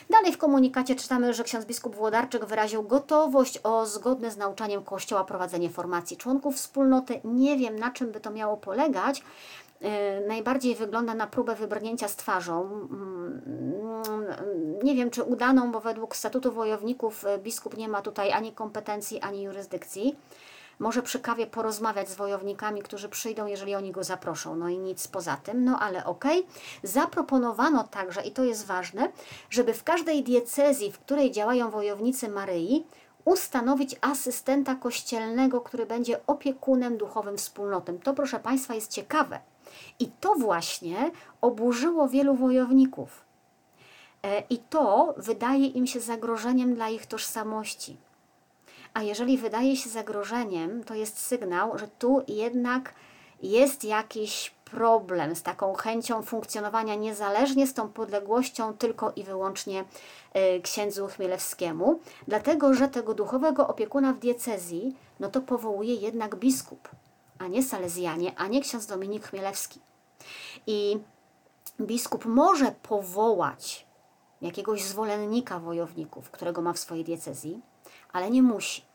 [0.09, 5.23] Dalej w komunikacie czytamy, że ksiądz biskup Włodarczyk wyraził gotowość o zgodne z nauczaniem Kościoła
[5.23, 7.21] prowadzenie formacji członków wspólnoty.
[7.23, 9.23] Nie wiem, na czym by to miało polegać,
[10.27, 12.61] najbardziej wygląda na próbę wybrnięcia z twarzą.
[12.91, 13.41] Mm,
[14.83, 19.19] nie wiem, czy udaną, bo według statutu wojowników y, biskup nie ma tutaj ani kompetencji,
[19.19, 20.15] ani jurysdykcji.
[20.79, 24.55] Może przy kawie porozmawiać z wojownikami, którzy przyjdą, jeżeli oni go zaproszą.
[24.55, 26.39] No i nic poza tym, no ale okej.
[26.39, 26.51] Okay.
[26.83, 29.11] Zaproponowano także, i to jest ważne,
[29.49, 32.85] żeby w każdej diecezji, w której działają wojownicy Maryi,
[33.25, 37.99] ustanowić asystenta kościelnego, który będzie opiekunem duchowym wspólnotem.
[37.99, 39.39] To, proszę Państwa, jest ciekawe
[39.99, 43.25] i to właśnie oburzyło wielu wojowników.
[44.23, 47.97] E, I to wydaje im się zagrożeniem dla ich tożsamości.
[48.93, 52.93] A jeżeli wydaje się zagrożeniem, to jest sygnał, że tu jednak
[53.41, 59.83] jest jakiś problem z taką chęcią funkcjonowania niezależnie z tą podległością tylko i wyłącznie
[60.33, 66.89] e, księdzu Chmielewskiemu, dlatego że tego duchowego opiekuna w diecezji, no to powołuje jednak biskup
[67.41, 69.79] a nie Salezjanie, a nie ksiądz Dominik Chmielewski.
[70.67, 70.99] I
[71.81, 73.87] biskup może powołać
[74.41, 77.61] jakiegoś zwolennika wojowników, którego ma w swojej diecezji,
[78.13, 78.85] ale nie musi.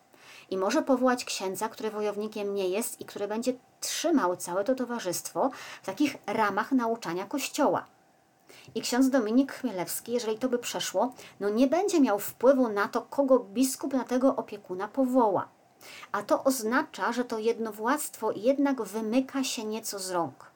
[0.50, 5.50] I może powołać księdza, który wojownikiem nie jest i który będzie trzymał całe to towarzystwo
[5.82, 7.86] w takich ramach nauczania Kościoła.
[8.74, 13.02] I ksiądz Dominik Chmielewski, jeżeli to by przeszło, no nie będzie miał wpływu na to,
[13.02, 15.55] kogo biskup na tego opiekuna powoła.
[16.12, 20.50] A to oznacza, że to jednowładztwo jednak wymyka się nieco z rąk.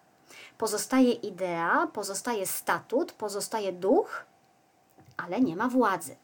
[0.59, 4.25] Pozostaje idea, pozostaje statut, pozostaje duch,
[5.17, 6.17] ale nie ma władzy.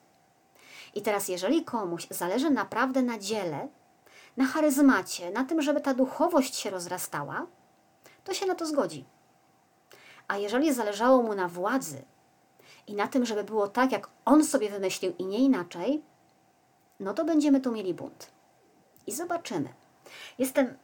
[0.94, 3.68] I teraz, jeżeli komuś zależy naprawdę na dziele,
[4.36, 7.46] na charyzmacie, na tym, żeby ta duchowość się rozrastała,
[8.24, 9.04] to się na to zgodzi.
[10.28, 12.02] A jeżeli zależało mu na władzy
[12.86, 16.02] i na tym, żeby było tak, jak on sobie wymyślił i nie inaczej,
[17.00, 18.35] no to będziemy tu mieli bunt.
[19.06, 19.68] I zobaczymy.
[20.38, 20.76] Jestem,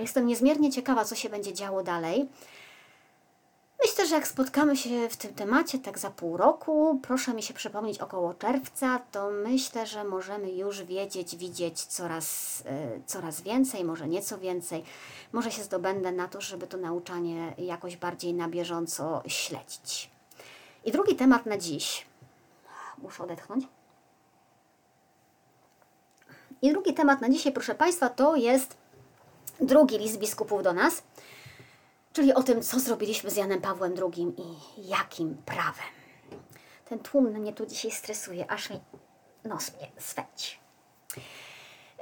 [0.00, 2.28] jestem niezmiernie ciekawa, co się będzie działo dalej.
[3.82, 7.54] Myślę, że jak spotkamy się w tym temacie tak za pół roku, proszę mi się
[7.54, 14.08] przypomnieć około czerwca, to myślę, że możemy już wiedzieć, widzieć coraz, y, coraz więcej, może
[14.08, 14.84] nieco więcej.
[15.32, 20.10] Może się zdobędę na to, żeby to nauczanie jakoś bardziej na bieżąco śledzić.
[20.84, 22.06] I drugi temat na dziś.
[22.98, 23.64] Muszę odetchnąć.
[26.62, 28.76] I drugi temat na dzisiaj, proszę Państwa, to jest
[29.60, 31.02] drugi list biskupów do nas,
[32.12, 35.94] czyli o tym, co zrobiliśmy z Janem Pawłem II i jakim prawem.
[36.88, 38.80] Ten tłum mnie tu dzisiaj stresuje, aż mi
[39.44, 40.58] nos mnie swędzi.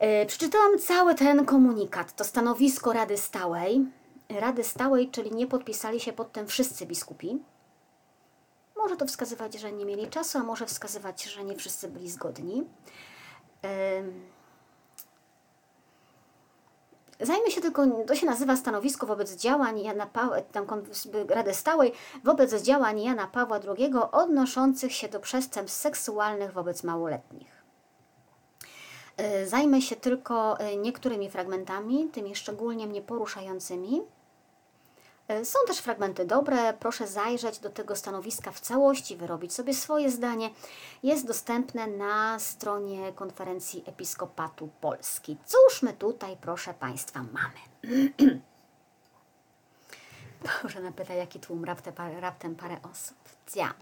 [0.00, 3.86] Yy, przeczytałam cały ten komunikat, to stanowisko Rady Stałej.
[4.28, 7.42] Rady Stałej, czyli nie podpisali się pod tym wszyscy biskupi.
[8.76, 12.64] Może to wskazywać, że nie mieli czasu, a może wskazywać, że nie wszyscy byli zgodni.
[13.62, 13.68] Yy,
[17.22, 20.66] Zajmę się tylko, to się nazywa stanowisko wobec działań Jana Pawła, tam
[21.28, 21.92] Rady Stałej,
[22.24, 27.62] wobec działań Jana Pawła II odnoszących się do przestępstw seksualnych wobec małoletnich.
[29.20, 34.02] Y, zajmę się tylko y, niektórymi fragmentami, tymi szczególnie mnie poruszającymi.
[35.28, 40.10] E, są też fragmenty dobre, proszę zajrzeć do tego stanowiska w całości, wyrobić sobie swoje
[40.10, 40.50] zdanie.
[41.02, 45.36] Jest dostępne na stronie konferencji Episkopatu Polski.
[45.46, 48.40] Cóż my tutaj, proszę Państwa, mamy?
[50.60, 53.16] Proszę napytać, jaki tłum, raptem, raptem parę osób.
[53.54, 53.74] Ja.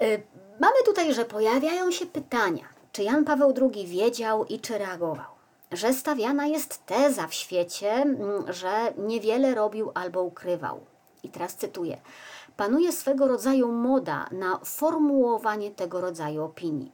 [0.00, 0.18] E,
[0.60, 5.31] mamy tutaj, że pojawiają się pytania, czy Jan Paweł II wiedział i czy reagował
[5.72, 8.16] że stawiana jest teza w świecie,
[8.48, 10.80] że niewiele robił albo ukrywał.
[11.22, 12.00] I teraz cytuję:
[12.56, 16.92] Panuje swego rodzaju moda na formułowanie tego rodzaju opinii.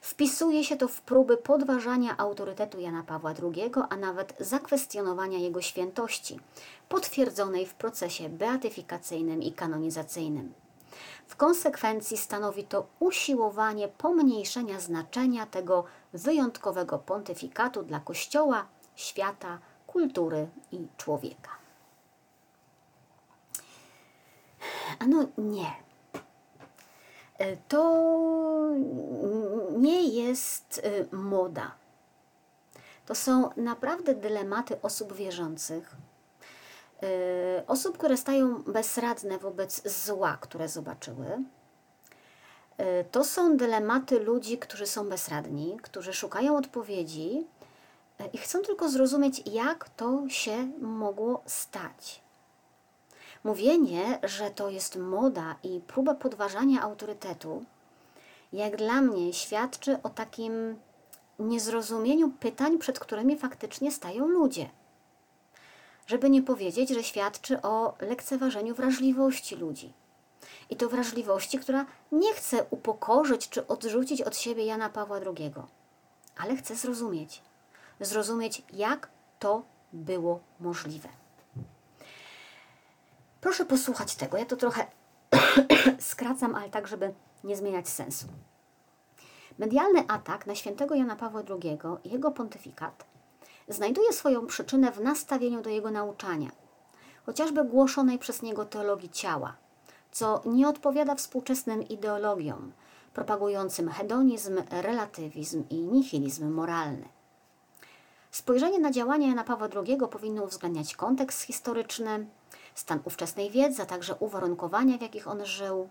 [0.00, 6.40] Wpisuje się to w próby podważania autorytetu Jana Pawła II, a nawet zakwestionowania jego świętości,
[6.88, 10.52] potwierdzonej w procesie beatyfikacyjnym i kanonizacyjnym.
[11.30, 18.66] W konsekwencji stanowi to usiłowanie pomniejszenia znaczenia tego wyjątkowego pontyfikatu dla Kościoła,
[18.96, 21.50] świata, kultury i człowieka.
[24.98, 25.72] Ano nie.
[27.38, 27.82] E, to
[29.78, 31.74] nie jest e, moda.
[33.06, 35.96] To są naprawdę dylematy osób wierzących,
[37.66, 41.44] osób, które stają bezradne wobec zła, które zobaczyły
[42.80, 47.46] E, to są dylematy ludzi, którzy są bezradni, którzy szukają odpowiedzi
[48.20, 52.20] e, i chcą tylko zrozumieć, jak to się mogło stać.
[53.44, 57.64] Mówienie, że to jest moda i próba podważania autorytetu,
[58.52, 60.76] jak dla mnie świadczy o takim
[61.38, 64.70] niezrozumieniu pytań, przed którymi faktycznie stają ludzie.
[66.06, 69.92] Żeby nie powiedzieć, że świadczy o lekceważeniu wrażliwości ludzi
[70.70, 75.52] i to wrażliwości, która nie chce upokorzyć czy odrzucić od siebie Jana Pawła II,
[76.36, 77.42] ale chce zrozumieć.
[78.00, 81.08] Zrozumieć, jak to było możliwe.
[83.40, 84.36] Proszę posłuchać tego.
[84.36, 84.86] Ja to trochę
[86.10, 88.26] skracam, ale tak, żeby nie zmieniać sensu.
[89.58, 93.04] Medialny atak na świętego Jana Pawła II i jego pontyfikat
[93.70, 96.50] znajduje swoją przyczynę w nastawieniu do jego nauczania,
[97.26, 99.56] chociażby głoszonej przez niego teologii ciała,
[100.12, 102.72] co nie odpowiada współczesnym ideologiom
[103.14, 107.08] propagującym hedonizm, relatywizm i nihilizm moralny.
[108.30, 112.26] Spojrzenie na działania Jana Pawła II powinno uwzględniać kontekst historyczny,
[112.74, 115.88] stan ówczesnej wiedzy, a także uwarunkowania, w jakich on żył.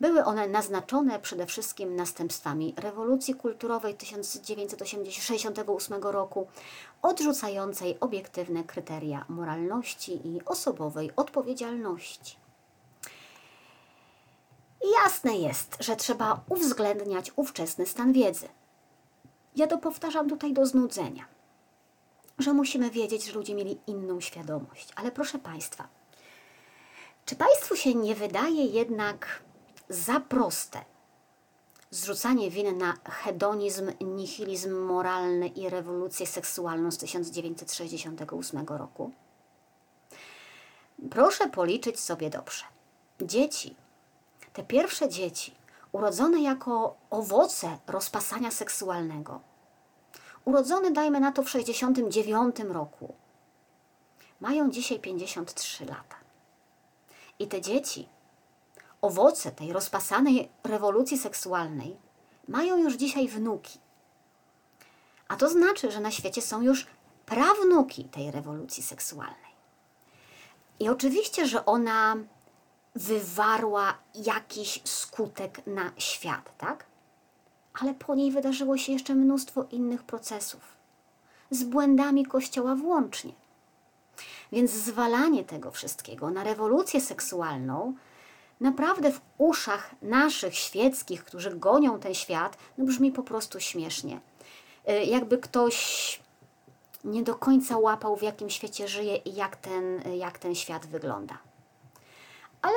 [0.00, 6.46] Były one naznaczone przede wszystkim następstwami rewolucji kulturowej 1968 roku,
[7.02, 12.44] odrzucającej obiektywne kryteria moralności i osobowej odpowiedzialności.
[15.04, 18.48] Jasne jest, że trzeba uwzględniać ówczesny stan wiedzy.
[19.56, 21.24] Ja to powtarzam tutaj do znudzenia,
[22.38, 24.88] że musimy wiedzieć, że ludzie mieli inną świadomość.
[24.96, 25.88] Ale proszę Państwa,
[27.24, 29.43] czy Państwu się nie wydaje jednak
[29.88, 30.80] za proste
[31.90, 39.12] zrzucanie winy na hedonizm, nihilizm moralny i rewolucję seksualną z 1968 roku?
[41.10, 42.64] Proszę policzyć sobie dobrze.
[43.20, 43.76] Dzieci
[44.54, 45.54] te pierwsze dzieci,
[45.92, 49.40] urodzone jako owoce rozpasania seksualnego,
[50.44, 53.14] urodzone, dajmy na to, w 69 roku,
[54.40, 56.16] mają dzisiaj 53 lata.
[57.38, 58.08] I te dzieci,
[59.04, 61.96] owoce tej rozpasanej rewolucji seksualnej,
[62.48, 63.78] mają już dzisiaj wnuki.
[65.28, 66.86] A to znaczy, że na świecie są już
[67.26, 69.54] prawnuki tej rewolucji seksualnej.
[70.80, 72.16] I oczywiście, że ona
[72.94, 76.86] wywarła jakiś skutek na świat, tak?
[77.80, 80.60] Ale po niej wydarzyło się jeszcze mnóstwo innych procesów,
[81.50, 83.32] z błędami Kościoła włącznie.
[84.52, 87.94] Więc zwalanie tego wszystkiego na rewolucję seksualną
[88.64, 94.20] naprawdę w uszach naszych świeckich, którzy gonią ten świat, no brzmi po prostu śmiesznie.
[94.88, 96.20] Y, jakby ktoś
[97.04, 101.38] nie do końca łapał, w jakim świecie żyje i jak ten, jak ten świat wygląda.
[102.62, 102.74] Ale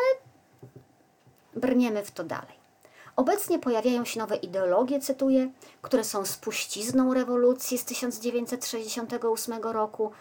[1.55, 2.57] brniemy w to dalej.
[3.15, 10.11] Obecnie pojawiają się nowe ideologie, cytuję, które są spuścizną rewolucji z 1968 roku.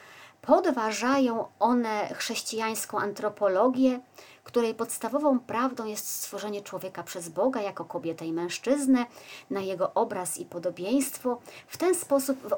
[0.42, 4.00] Podważają one chrześcijańską antropologię,
[4.46, 9.06] której podstawową prawdą jest stworzenie człowieka przez Boga jako kobietę i mężczyznę,
[9.50, 11.38] na jego obraz i podobieństwo.
[11.66, 12.50] W ten sposób, w,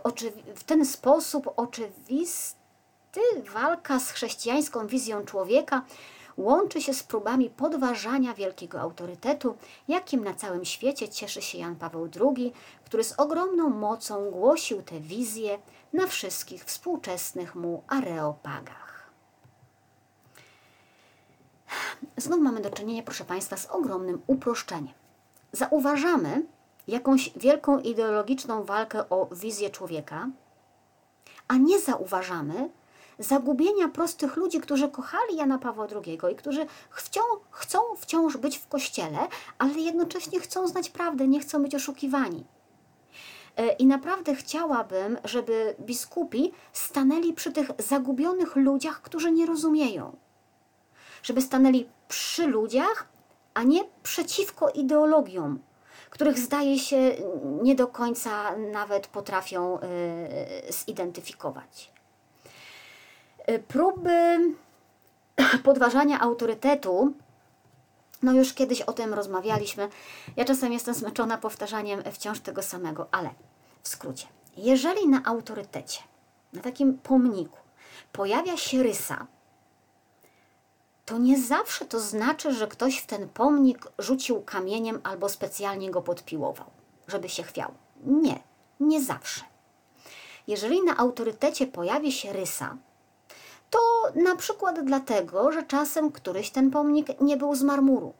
[0.55, 3.20] w ten sposób oczywisty
[3.55, 5.82] walka z chrześcijańską wizją człowieka
[6.39, 9.57] łączy się z próbami podważania wielkiego autorytetu,
[9.89, 12.53] jakim na całym świecie cieszy się Jan Paweł II,
[12.84, 15.59] który z ogromną mocą głosił tę wizję
[15.93, 18.88] na wszystkich współczesnych mu areopagach.
[22.16, 24.95] Znów mamy do czynienia, proszę Państwa, z ogromnym uproszczeniem.
[25.53, 26.47] Zauważamy
[26.89, 30.29] jakąś wielką ideologiczną walkę o wizję człowieka,
[31.49, 32.71] a nie zauważamy,
[33.19, 38.69] zagubienia prostych ludzi, którzy kochali Jana Pawła II i którzy chcą, chcą wciąż być w
[38.69, 39.19] kościele,
[39.59, 42.45] ale jednocześnie chcą znać prawdę, nie chcą być oszukiwani.
[43.57, 50.16] E, I naprawdę chciałabym, żeby biskupi stanęli przy tych zagubionych ludziach, którzy nie rozumieją.
[51.23, 53.09] Żeby stanęli przy ludziach,
[53.55, 55.59] a nie przeciwko ideologiom,
[56.11, 57.16] których zdaje się
[57.62, 61.93] nie do końca nawet potrafią y, zidentyfikować.
[63.51, 64.39] Y, próby
[65.64, 67.12] podważania autorytetu,
[68.23, 69.89] no już kiedyś o tym rozmawialiśmy.
[70.37, 73.31] Ja czasem jestem zmęczona powtarzaniem wciąż tego samego, ale
[73.83, 76.01] w skrócie, jeżeli na autorytecie,
[76.53, 77.59] na takim pomniku
[78.12, 79.27] pojawia się rysa,
[81.09, 86.02] to nie zawsze to znaczy, że ktoś w ten pomnik rzucił kamieniem albo specjalnie go
[86.02, 86.66] podpiłował,
[87.06, 87.70] żeby się chwiał.
[88.04, 88.42] Nie,
[88.80, 89.40] nie zawsze.
[90.46, 92.76] Jeżeli na autorytecie pojawi się rysa,
[93.70, 93.78] to
[94.14, 98.14] na przykład dlatego, że czasem któryś ten pomnik nie był z marmuru,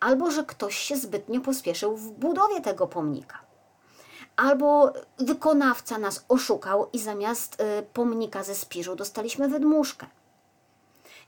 [0.00, 3.38] albo że ktoś się zbytnio pospieszył w budowie tego pomnika,
[4.36, 10.06] albo wykonawca nas oszukał i zamiast y, pomnika ze spiżu dostaliśmy wydmuszkę.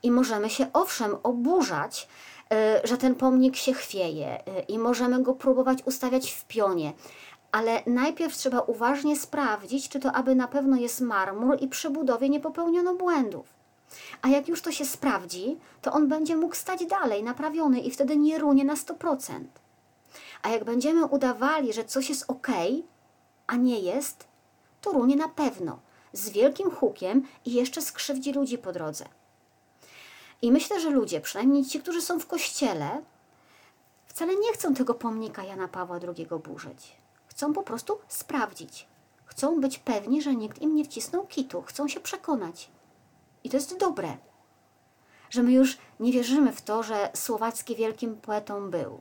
[0.03, 2.09] I możemy się owszem oburzać,
[2.53, 6.93] y, że ten pomnik się chwieje y, i możemy go próbować ustawiać w pionie,
[7.53, 12.29] ale najpierw trzeba uważnie sprawdzić, czy to aby na pewno jest marmur i przy budowie
[12.29, 13.47] nie popełniono błędów.
[14.23, 18.17] A jak już to się sprawdzi, to on będzie mógł stać dalej, naprawiony i wtedy
[18.17, 19.45] nie runie na 100%.
[20.43, 22.49] A jak będziemy udawali, że coś jest ok,
[23.47, 24.25] a nie jest,
[24.81, 25.79] to runie na pewno,
[26.13, 29.05] z wielkim hukiem i jeszcze skrzywdzi ludzi po drodze.
[30.43, 33.03] I myślę, że ludzie, przynajmniej ci, którzy są w kościele,
[34.07, 36.97] wcale nie chcą tego pomnika Jana Pawła II burzyć.
[37.27, 38.87] Chcą po prostu sprawdzić.
[39.25, 41.63] Chcą być pewni, że nikt im nie wcisnął kitu.
[41.63, 42.71] Chcą się przekonać.
[43.45, 44.17] I to jest dobre,
[45.31, 49.01] że my już nie wierzymy w to, że Słowacki wielkim poetą był.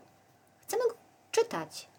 [0.57, 0.95] Chcemy go
[1.31, 1.90] czytać.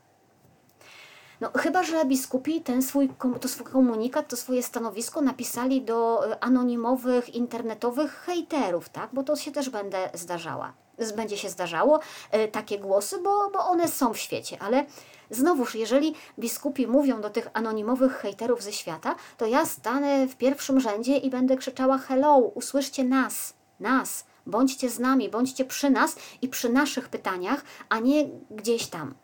[1.43, 3.09] No, chyba, że biskupi ten swój,
[3.41, 9.11] to swój komunikat, to swoje stanowisko napisali do e, anonimowych, internetowych hejterów, tak?
[9.13, 10.73] Bo to się też będę zdarzała.
[11.17, 14.85] Będzie się zdarzało e, takie głosy, bo, bo one są w świecie, ale
[15.31, 20.81] Znowuż, jeżeli biskupi mówią do tych anonimowych hejterów ze świata, to ja stanę w pierwszym
[20.81, 26.49] rzędzie i będę krzyczała hello, usłyszcie nas, nas, bądźcie z nami, bądźcie przy nas i
[26.49, 29.15] przy naszych pytaniach, a nie gdzieś tam.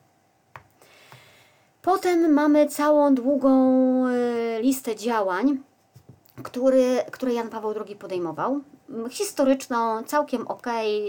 [1.82, 5.58] Potem mamy całą długą e, listę działań,
[6.42, 8.60] który, które Jan Paweł II podejmował
[9.10, 10.66] historyczną, całkiem ok,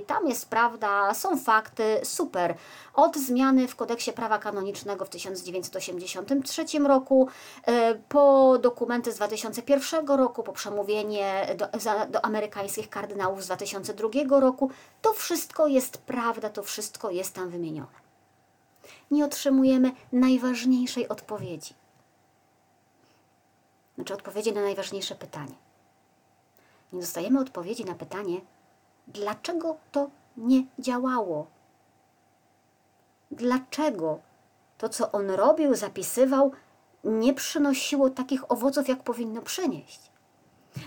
[0.08, 2.56] tam jest prawda, są fakty, super.
[2.94, 7.28] Od zmiany w kodeksie prawa kanonicznego w 1983 roku,
[7.66, 11.68] e, po dokumenty z 2001 roku, po przemówienie do,
[12.10, 18.09] do amerykańskich kardynałów z 2002 roku, to wszystko jest prawda, to wszystko jest tam wymienione.
[19.12, 21.74] Nie otrzymujemy najważniejszej odpowiedzi.
[23.96, 25.54] Znaczy odpowiedzi na najważniejsze pytanie
[26.94, 28.42] nie dostajemy odpowiedzi na pytanie,
[29.08, 31.48] dlaczego to nie działało.
[33.32, 34.20] Dlaczego
[34.78, 36.52] to, co on robił, zapisywał,
[37.04, 40.00] nie przynosiło takich owoców, jak powinno przynieść?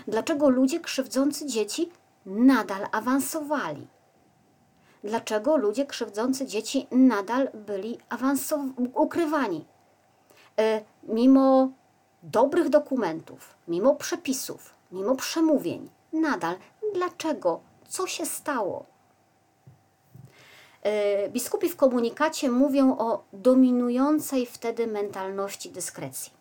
[0.07, 1.91] Dlaczego ludzie krzywdzący dzieci
[2.25, 3.87] nadal awansowali?
[5.03, 7.97] Dlaczego ludzie krzywdzący dzieci nadal byli
[8.93, 9.65] ukrywani?
[10.59, 11.71] E, mimo
[12.23, 16.55] dobrych dokumentów, mimo przepisów, mimo przemówień, nadal.
[16.93, 17.59] Dlaczego?
[17.87, 18.85] Co się stało?
[20.83, 26.33] E, biskupi w komunikacie mówią o dominującej wtedy mentalności dyskrecji.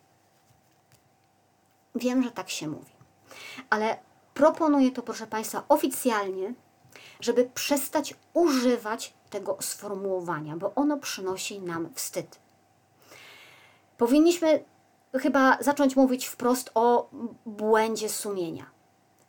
[1.94, 2.92] Wiem, że tak się mówi,
[3.70, 3.96] ale
[4.34, 6.54] proponuję to, proszę Państwa, oficjalnie,
[7.22, 12.38] żeby przestać używać tego sformułowania, bo ono przynosi nam wstyd.
[13.98, 14.64] Powinniśmy
[15.20, 17.10] chyba zacząć mówić wprost o
[17.46, 18.66] błędzie sumienia.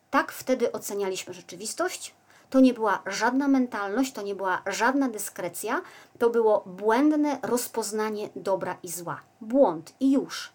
[0.10, 2.16] Tak wtedy ocenialiśmy rzeczywistość.
[2.50, 5.82] To nie była żadna mentalność, to nie była żadna dyskrecja,
[6.20, 9.22] to było błędne rozpoznanie dobra i zła.
[9.42, 10.52] Błąd i już.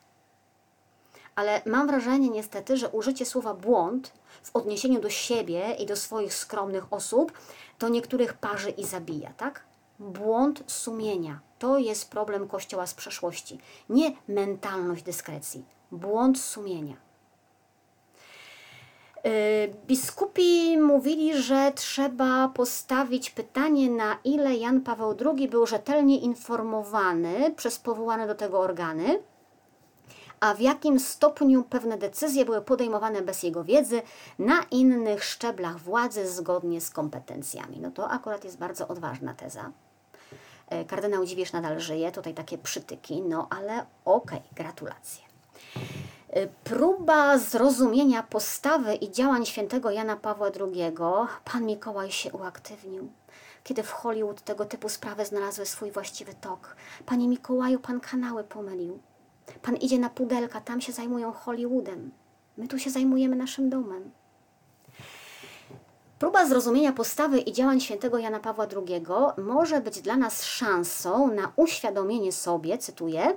[1.34, 4.12] Ale mam wrażenie niestety, że użycie słowa błąd
[4.49, 7.32] w odniesieniu do siebie i do swoich skromnych osób
[7.78, 9.64] to niektórych parzy i zabija, tak?
[9.99, 15.64] Błąd sumienia to jest problem Kościoła z przeszłości, nie mentalność dyskrecji.
[15.92, 16.96] Błąd sumienia.
[19.26, 27.55] Y, biskupi mówili, że trzeba postawić pytanie, na ile Jan Paweł II był rzetelnie informowany
[27.57, 29.22] przez powołane do tego organy,
[30.41, 34.03] a w jakim stopniu pewne decyzje były podejmowane bez jego wiedzy
[34.39, 37.80] na innych szczeblach władzy zgodnie z kompetencjami.
[37.80, 39.70] No to akurat jest bardzo odważna teza.
[40.68, 45.24] E, kardynał Dziwisz nadal żyje, tutaj takie przytyki, no ale okej, okay, gratulacje.
[46.30, 50.93] E, próba zrozumienia postawy i działań świętego Jana Pawła II,
[51.45, 53.09] pan Mikołaj się uaktywnił.
[53.64, 56.76] Kiedy w Hollywood tego typu sprawy znalazły swój właściwy tok.
[57.07, 58.99] Panie Mikołaju, pan kanały pomylił.
[59.62, 62.11] Pan idzie na pudelka, tam się zajmują Hollywoodem.
[62.57, 64.11] My tu się zajmujemy naszym domem.
[66.18, 69.07] Próba zrozumienia postawy i działań świętego Jana Pawła II
[69.38, 73.36] może być dla nas szansą na uświadomienie sobie, cytuję,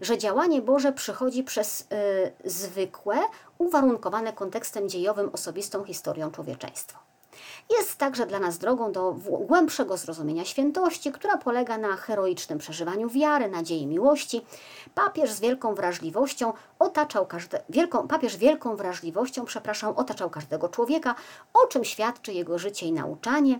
[0.00, 1.84] że działanie Boże przychodzi przez y,
[2.50, 3.16] zwykłe,
[3.58, 7.11] uwarunkowane kontekstem dziejowym, osobistą historią człowieczeństwa.
[7.78, 13.48] Jest także dla nas drogą do głębszego zrozumienia świętości, która polega na heroicznym przeżywaniu wiary,
[13.48, 14.40] nadziei, miłości.
[14.94, 21.14] Papież z wielką wrażliwością otaczał każde, wielką, papież wielką wrażliwością, przepraszam, otaczał każdego człowieka,
[21.54, 23.52] o czym świadczy jego życie i nauczanie.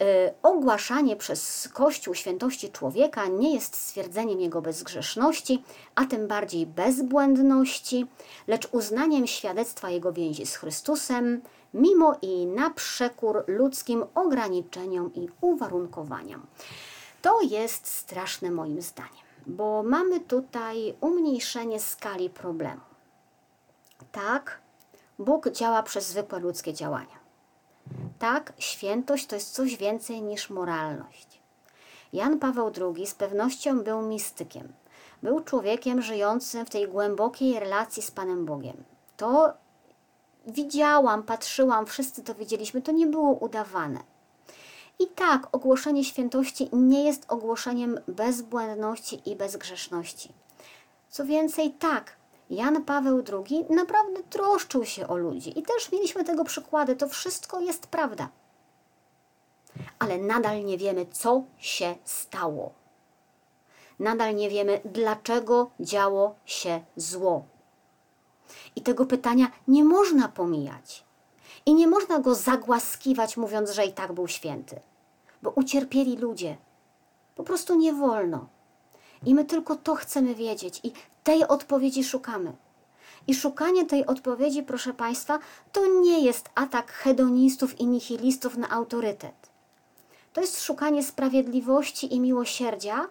[0.00, 0.06] Yy,
[0.42, 5.62] ogłaszanie przez Kościół świętości człowieka nie jest stwierdzeniem jego bezgrzeszności,
[5.94, 8.06] a tym bardziej bezbłędności,
[8.46, 11.42] lecz uznaniem świadectwa jego więzi z Chrystusem,
[11.74, 16.46] mimo i na przekór ludzkim ograniczeniom i uwarunkowaniom.
[17.22, 22.80] To jest straszne moim zdaniem, bo mamy tutaj umniejszenie skali problemu.
[24.12, 24.60] Tak,
[25.18, 27.22] Bóg działa przez zwykłe ludzkie działania.
[28.18, 31.42] Tak, świętość to jest coś więcej niż moralność.
[32.12, 34.72] Jan Paweł II z pewnością był mistykiem.
[35.22, 38.84] Był człowiekiem żyjącym w tej głębokiej relacji z Panem Bogiem.
[39.16, 39.52] To
[40.46, 44.00] widziałam, patrzyłam, wszyscy to widzieliśmy, to nie było udawane.
[44.98, 50.32] I tak, ogłoszenie świętości nie jest ogłoszeniem bezbłędności i bezgrzeszności.
[51.08, 52.16] Co więcej, tak,
[52.50, 57.60] Jan Paweł II naprawdę troszczył się o ludzi i też mieliśmy tego przykłady, to wszystko
[57.60, 58.28] jest prawda.
[59.98, 62.72] Ale nadal nie wiemy, co się stało.
[63.98, 67.44] Nadal nie wiemy, dlaczego działo się zło.
[68.76, 71.04] I tego pytania nie można pomijać.
[71.66, 74.80] I nie można go zagłaskiwać, mówiąc, że i tak był święty.
[75.42, 76.56] Bo ucierpieli ludzie.
[77.36, 78.46] Po prostu nie wolno.
[79.26, 80.92] I my tylko to chcemy wiedzieć i
[81.24, 82.52] tej odpowiedzi szukamy.
[83.26, 85.38] I szukanie tej odpowiedzi, proszę Państwa,
[85.72, 89.50] to nie jest atak hedonistów i nihilistów na autorytet.
[90.32, 93.08] To jest szukanie sprawiedliwości i miłosierdzia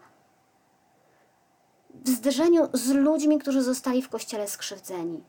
[1.94, 5.24] w zderzeniu z ludźmi, którzy zostali w kościele skrzywdzeni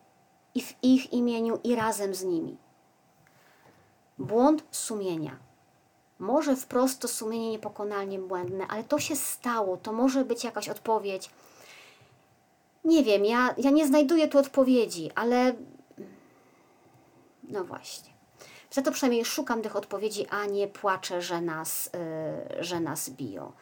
[0.54, 2.56] i w ich imieniu i razem z nimi.
[4.18, 5.36] Błąd sumienia.
[6.18, 11.30] Może wprost to sumienie niepokonalnie błędne, ale to się stało, to może być jakaś odpowiedź.
[12.84, 15.54] Nie wiem, ja, ja nie znajduję tu odpowiedzi, ale
[17.42, 18.12] no właśnie.
[18.70, 21.90] Za to przynajmniej szukam tych odpowiedzi, a nie płaczę, że nas,
[22.56, 23.52] yy, że nas biją.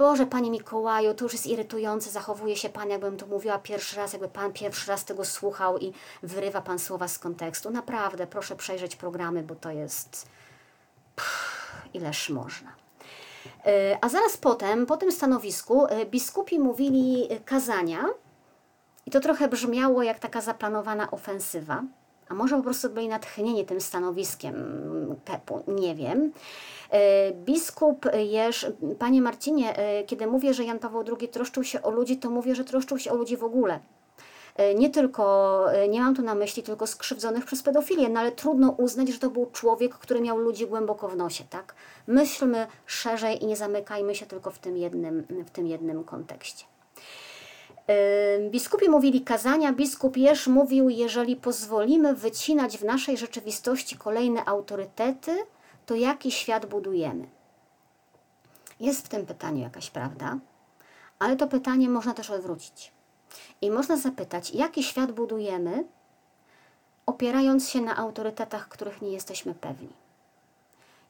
[0.00, 4.12] Boże, Panie Mikołaju, to już jest irytujące, zachowuje się Pan, jakbym to mówiła pierwszy raz,
[4.12, 5.92] jakby Pan pierwszy raz tego słuchał i
[6.22, 7.70] wyrywa Pan słowa z kontekstu.
[7.70, 10.28] Naprawdę, proszę przejrzeć programy, bo to jest...
[11.94, 12.72] Ileż można.
[13.66, 18.04] E, a zaraz potem, po tym stanowisku, e, biskupi mówili kazania
[19.06, 21.82] i to trochę brzmiało jak taka zaplanowana ofensywa.
[22.28, 24.54] A może po prostu byli natchnieni tym stanowiskiem
[25.24, 26.32] Pepu, nie wiem.
[26.90, 28.66] E, biskup Jerz,
[28.98, 29.74] panie Marcinie,
[30.06, 33.10] kiedy mówię, że Jan Paweł II troszczył się o ludzi, to mówię, że troszczył się
[33.10, 33.80] o ludzi w ogóle.
[34.56, 38.32] E, nie tylko, e, nie mam tu na myśli tylko skrzywdzonych przez pedofilię, no ale
[38.32, 41.74] trudno uznać, że to był człowiek, który miał ludzi głęboko w nosie, tak?
[42.06, 46.64] Myślmy szerzej i nie zamykajmy się tylko w tym jednym, w tym jednym kontekście.
[47.86, 55.36] E, biskupi mówili kazania, biskup Jerz mówił, jeżeli pozwolimy wycinać w naszej rzeczywistości kolejne autorytety,
[55.90, 57.26] to jaki świat budujemy?
[58.80, 60.38] Jest w tym pytaniu jakaś prawda,
[61.18, 62.92] ale to pytanie można też odwrócić.
[63.60, 65.84] I można zapytać, jaki świat budujemy,
[67.06, 69.92] opierając się na autorytetach, których nie jesteśmy pewni.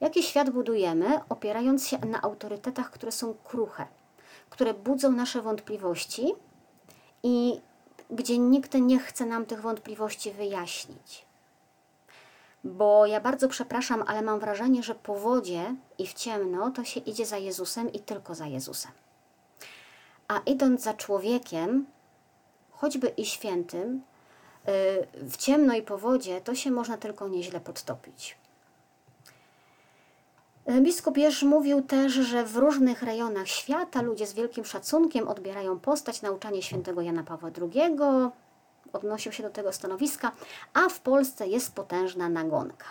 [0.00, 3.86] Jaki świat budujemy, opierając się na autorytetach, które są kruche,
[4.50, 6.32] które budzą nasze wątpliwości
[7.22, 7.60] i
[8.10, 11.29] gdzie nikt nie chce nam tych wątpliwości wyjaśnić.
[12.64, 17.00] Bo ja bardzo przepraszam, ale mam wrażenie, że po wodzie i w ciemno to się
[17.00, 18.92] idzie za Jezusem i tylko za Jezusem.
[20.28, 21.86] A idąc za człowiekiem,
[22.70, 24.02] choćby i świętym,
[24.68, 28.38] y, w ciemno i po wodzie, to się można tylko nieźle podtopić.
[30.70, 36.22] Y, biskup mówił też, że w różnych rejonach świata ludzie z wielkim szacunkiem odbierają postać
[36.22, 37.96] nauczanie świętego Jana Pawła II,
[38.93, 40.32] odnosił się do tego stanowiska,
[40.74, 42.86] a w Polsce jest potężna nagonka.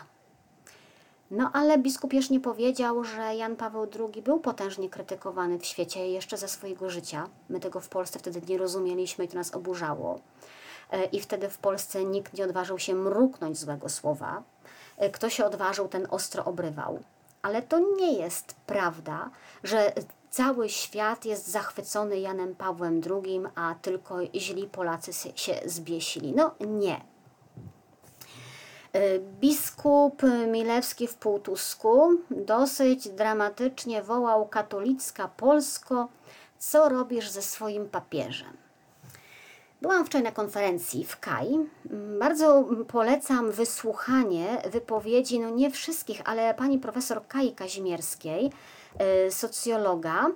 [1.32, 6.10] No ale biskup Jerz nie powiedział, że Jan Paweł II był potężnie krytykowany w świecie
[6.10, 7.30] jeszcze za swojego życia.
[7.50, 10.20] My tego w Polsce wtedy nie rozumieliśmy i to nas oburzało.
[10.92, 14.44] E, I wtedy w Polsce nikt nie odważył się mruknąć złego słowa.
[14.98, 17.00] E, kto się odważył, ten ostro obrywał.
[17.42, 19.30] Ale to nie jest prawda,
[19.64, 19.94] że
[20.30, 26.34] cały świat jest zachwycony Janem Pawłem II, a tylko źli Polacy się zbiesili.
[26.36, 27.02] No nie.
[28.96, 36.08] Y, biskup Milewski w Półtusku dosyć dramatycznie wołał katolicka Polsko,
[36.60, 38.58] co robisz ze swoim papieżem?
[39.82, 41.60] Byłam wczoraj na konferencji w KAI.
[42.20, 48.52] Bardzo polecam wysłuchanie wypowiedzi, no nie wszystkich, ale pani profesor Kai Kazimierskiej,
[49.30, 50.28] socjologa.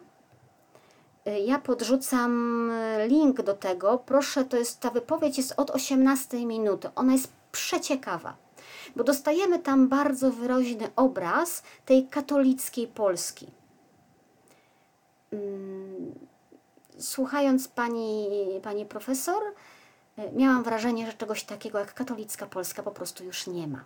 [1.27, 2.71] Y, ja podrzucam
[3.07, 3.97] link do tego.
[3.97, 6.89] Proszę, to jest ta wypowiedź jest od 18 minuty.
[6.95, 8.43] Ona jest przeciekawa
[8.95, 13.47] bo dostajemy tam bardzo wyraźny obraz tej katolickiej Polski.
[15.31, 16.13] Mm,
[16.97, 18.29] słuchając pani,
[18.63, 19.43] pani profesor,
[20.17, 23.85] e, miałam wrażenie, że czegoś takiego jak katolicka Polska po prostu już nie ma.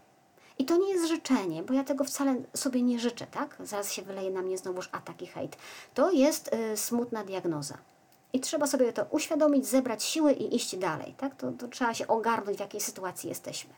[0.60, 3.58] I to nie jest życzenie, bo ja tego wcale sobie nie życzę, tak?
[3.60, 5.58] Zaraz się wyleje na mnie znowuż atak i hejt.
[5.94, 7.78] To jest y, smutna diagnoza.
[8.34, 11.36] I trzeba sobie to uświadomić, zebrać siły i iść dalej, tak?
[11.36, 13.74] To, to trzeba się ogarnąć, w jakiej sytuacji jesteśmy.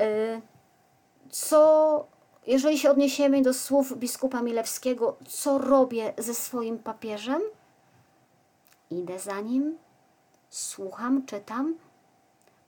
[0.00, 0.40] Y,
[1.30, 2.06] co,
[2.46, 7.42] jeżeli się odniesiemy do słów biskupa Milewskiego, co robię ze swoim papieżem?
[8.90, 9.78] Idę za nim,
[10.50, 11.74] słucham, czytam,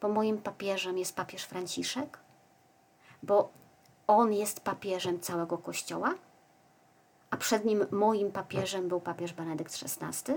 [0.01, 2.19] bo moim papieżem jest papież Franciszek,
[3.25, 3.49] bo
[4.07, 6.15] on jest papieżem całego Kościoła,
[7.31, 10.35] a przed nim moim papieżem był papież Benedykt XVI,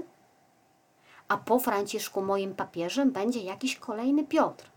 [1.27, 4.71] a po Franciszku moim papieżem będzie jakiś kolejny Piotr.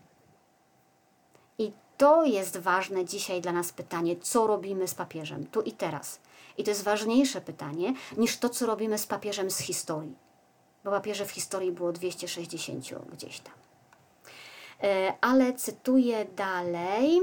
[1.58, 6.20] I to jest ważne dzisiaj dla nas pytanie, co robimy z papieżem tu i teraz.
[6.58, 10.16] I to jest ważniejsze pytanie niż to, co robimy z papieżem z historii.
[10.84, 13.54] Bo papieże w historii było 260 gdzieś tam.
[14.82, 17.20] E, ale cytuję dalej.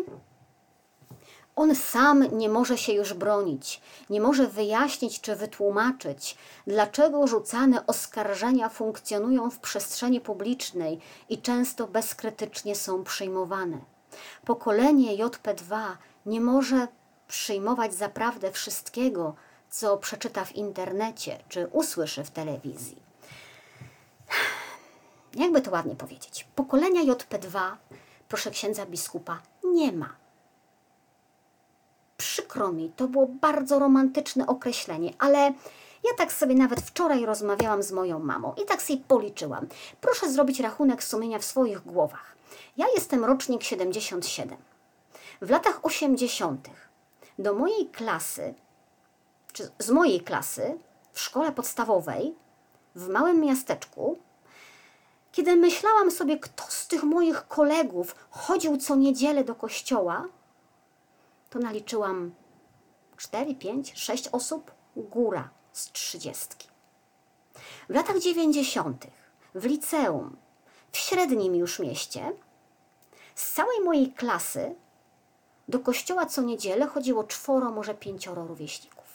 [1.58, 6.38] On sam nie może się już bronić, nie może wyjaśnić czy wytłumaczyć,
[6.68, 11.00] dlaczego rzucane oskarżenia funkcjonują w przestrzeni publicznej
[11.30, 13.78] i często bezkrytycznie są przyjmowane.
[14.46, 15.80] Pokolenie JP2
[16.26, 16.88] nie może
[17.28, 19.36] przyjmować za prawdę wszystkiego,
[19.70, 23.02] co przeczyta w internecie czy usłyszy w telewizji.
[25.34, 27.76] Jakby to ładnie powiedzieć, pokolenia JP2,
[28.30, 30.27] proszę księdza biskupa, nie ma.
[32.18, 35.40] Przykro mi, to było bardzo romantyczne określenie, ale
[36.04, 39.68] ja tak sobie nawet wczoraj rozmawiałam z moją mamą i tak sobie policzyłam.
[40.02, 42.36] Proszę zrobić rachunek sumienia w swoich głowach.
[42.78, 44.58] Ja jestem rocznik 77.
[45.42, 46.70] W latach 80.
[47.40, 48.54] do mojej klasy,
[49.54, 50.78] czy z mojej klasy
[51.12, 52.36] w szkole podstawowej
[52.96, 54.18] w małym miasteczku,
[55.32, 60.26] kiedy myślałam sobie, kto z tych moich kolegów chodził co niedzielę do kościoła,
[61.58, 62.32] to naliczyłam
[63.18, 66.68] 4, 5, 6 osób, góra z trzydziestki.
[67.90, 69.08] W latach 90.
[69.56, 70.38] w liceum,
[70.92, 72.34] w średnim już mieście,
[73.36, 74.76] z całej mojej klasy
[75.68, 79.06] do kościoła co niedzielę chodziło czworo, może pięcioro rówieśników.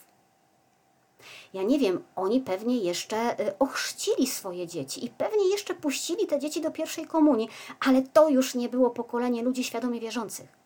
[1.53, 6.38] Ja nie wiem, oni pewnie jeszcze y, ochrzcili swoje dzieci i pewnie jeszcze puścili te
[6.38, 7.49] dzieci do pierwszej komunii,
[7.80, 10.62] ale to już nie było pokolenie ludzi świadomie wierzących.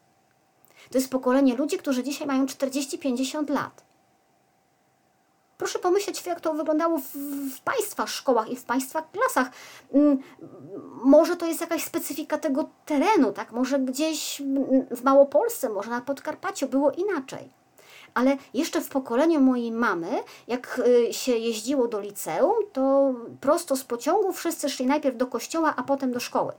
[0.91, 3.87] To jest pokolenie ludzi, którzy dzisiaj mają 40-50 lat.
[5.59, 7.17] Proszę pomyśleć, jak to wyglądało w,
[7.57, 9.51] w, Państwa szkołach i w Państwa klasach.
[9.93, 10.19] Mm,
[11.05, 13.53] może to jest jakaś specyfika tego terenu, tak?
[13.53, 14.43] Może gdzieś
[14.91, 17.51] w Małopolsce, może na Podkarpaciu było inaczej.
[18.15, 23.85] Ale jeszcze w pokoleniu mojej mamy, jak y, się jeździło do liceum, to prosto z
[23.85, 26.53] pociągu wszyscy szli najpierw do kościoła, a potem do szkoły.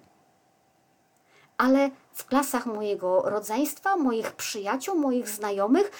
[1.57, 5.91] Ale w klasach mojego rodzeństwa, moich przyjaciół, moich znajomych,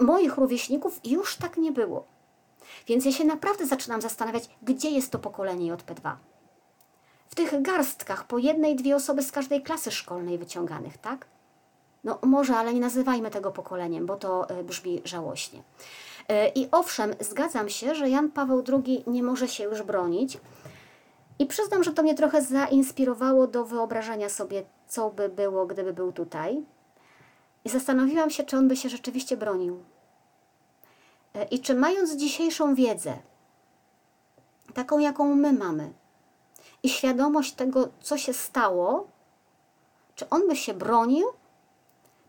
[0.00, 2.04] moich rówieśników już tak nie było.
[2.86, 6.14] Więc ja się naprawdę zaczynam zastanawiać, gdzie jest to pokolenie JP2.
[7.28, 11.26] W tych garstkach po jednej, dwie osoby z każdej klasy szkolnej wyciąganych, tak?
[12.04, 15.62] No może, ale nie nazywajmy tego pokoleniem, bo to e, brzmi żałośnie.
[16.28, 20.38] E, I owszem, zgadzam się, że Jan Paweł II nie może się już bronić.
[21.42, 26.12] I przyznam, że to mnie trochę zainspirowało do wyobrażenia sobie, co by było, gdyby był
[26.12, 26.64] tutaj.
[27.64, 29.82] I zastanowiłam się, czy on by się rzeczywiście bronił.
[31.34, 33.18] E, I czy mając dzisiejszą wiedzę,
[34.74, 35.92] taką jaką my mamy,
[36.82, 39.06] i świadomość tego, co się stało,
[40.14, 41.26] czy on by się bronił,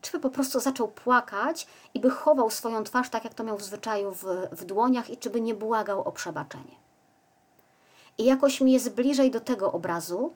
[0.01, 3.57] czy by po prostu zaczął płakać i by chował swoją twarz, tak jak to miał
[3.57, 6.82] w zwyczaju, w, w dłoniach, i czy by nie błagał o przebaczenie.
[8.17, 10.33] I jakoś mi jest bliżej do tego obrazu,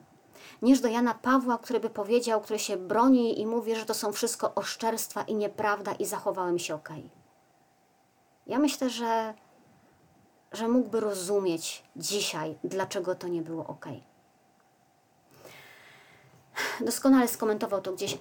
[0.62, 4.12] niż do Jana Pawła, który by powiedział, który się broni i mówi, że to są
[4.12, 6.88] wszystko oszczerstwa i nieprawda i zachowałem się ok.
[8.46, 9.34] Ja myślę, że,
[10.52, 13.86] że mógłby rozumieć dzisiaj, dlaczego to nie było ok.
[16.80, 18.18] Doskonale skomentował to gdzieś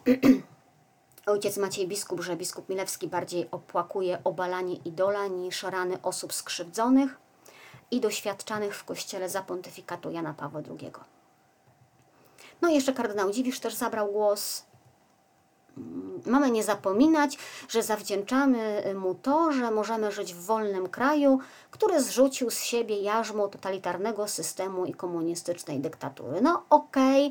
[1.26, 7.27] ojciec Maciej Biskup, że biskup Milewski bardziej opłakuje obalanie idola niż rany osób skrzywdzonych
[7.92, 10.92] i doświadczanych w kościele za pontyfikatu Jana Pawła II.
[12.62, 14.66] No i jeszcze kardynał Dziwisz też zabrał głos.
[15.78, 17.38] Mm, mamy nie zapominać,
[17.70, 21.40] że zawdzięczamy mu to, że możemy żyć w wolnym kraju,
[21.72, 26.42] który zrzucił z siebie jarzmo totalitarnego systemu i komunistycznej dyktatury.
[26.42, 27.28] No okej,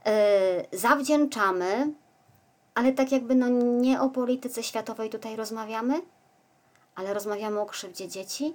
[0.00, 0.14] okay,
[0.72, 1.92] yy, zawdzięczamy,
[2.74, 3.48] ale tak jakby no
[3.80, 6.02] nie o polityce światowej tutaj rozmawiamy,
[6.94, 8.54] ale rozmawiamy o krzywdzie dzieci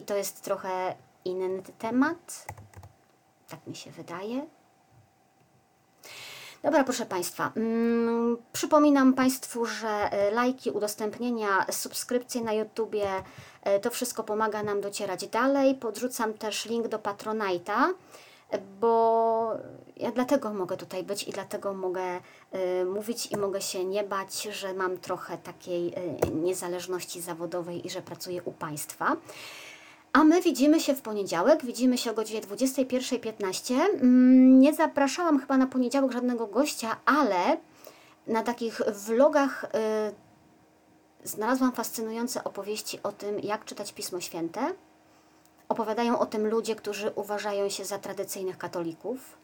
[0.00, 0.94] i to jest trochę
[1.24, 2.46] inny temat.
[3.48, 4.46] Tak mi się wydaje.
[6.62, 13.08] Dobra, proszę Państwa, mm, przypominam Państwu, że e, lajki, udostępnienia, subskrypcje na YouTubie,
[13.62, 15.74] e, to wszystko pomaga nam docierać dalej.
[15.74, 17.94] Podrzucam też link do Patronite'a,
[18.80, 19.52] bo
[19.96, 22.20] ja dlatego mogę tutaj być i dlatego mogę
[22.54, 25.94] y, mówić i mogę się nie bać, że mam trochę takiej
[26.34, 29.16] niezależności zawodowej i że pracuję u Państwa.
[30.12, 33.74] A my widzimy się w poniedziałek, widzimy się o godzinie 21.15.
[33.74, 37.56] Mm, nie zapraszałam chyba na poniedziałek żadnego gościa, ale
[38.26, 39.68] na takich vlogach y,
[41.24, 44.60] znalazłam fascynujące opowieści o tym, jak czytać Pismo Święte.
[45.68, 49.38] Opowiadają o tym ludzie, którzy uważają się za tradycyjnych katolików.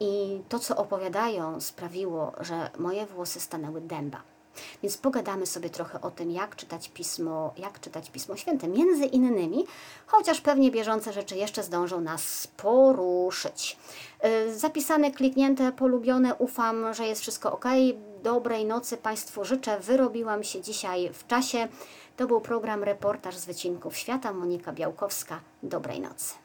[0.00, 4.31] I to, co opowiadają, sprawiło, że moje włosy stanęły dęba.
[4.82, 9.64] Więc pogadamy sobie trochę o tym, jak czytać pismo, jak czytać pismo święte, między innymi,
[10.06, 13.76] chociaż pewnie bieżące rzeczy jeszcze zdążą nas poruszyć.
[14.48, 17.64] Y, zapisane, kliknięte, polubione, ufam, że jest wszystko ok.
[18.22, 19.80] Dobrej nocy Państwu życzę.
[19.80, 21.68] Wyrobiłam się dzisiaj w czasie.
[22.16, 24.32] To był program Reportaż z Wycinków Świata.
[24.32, 25.40] Monika Białkowska.
[25.62, 26.41] Dobrej nocy.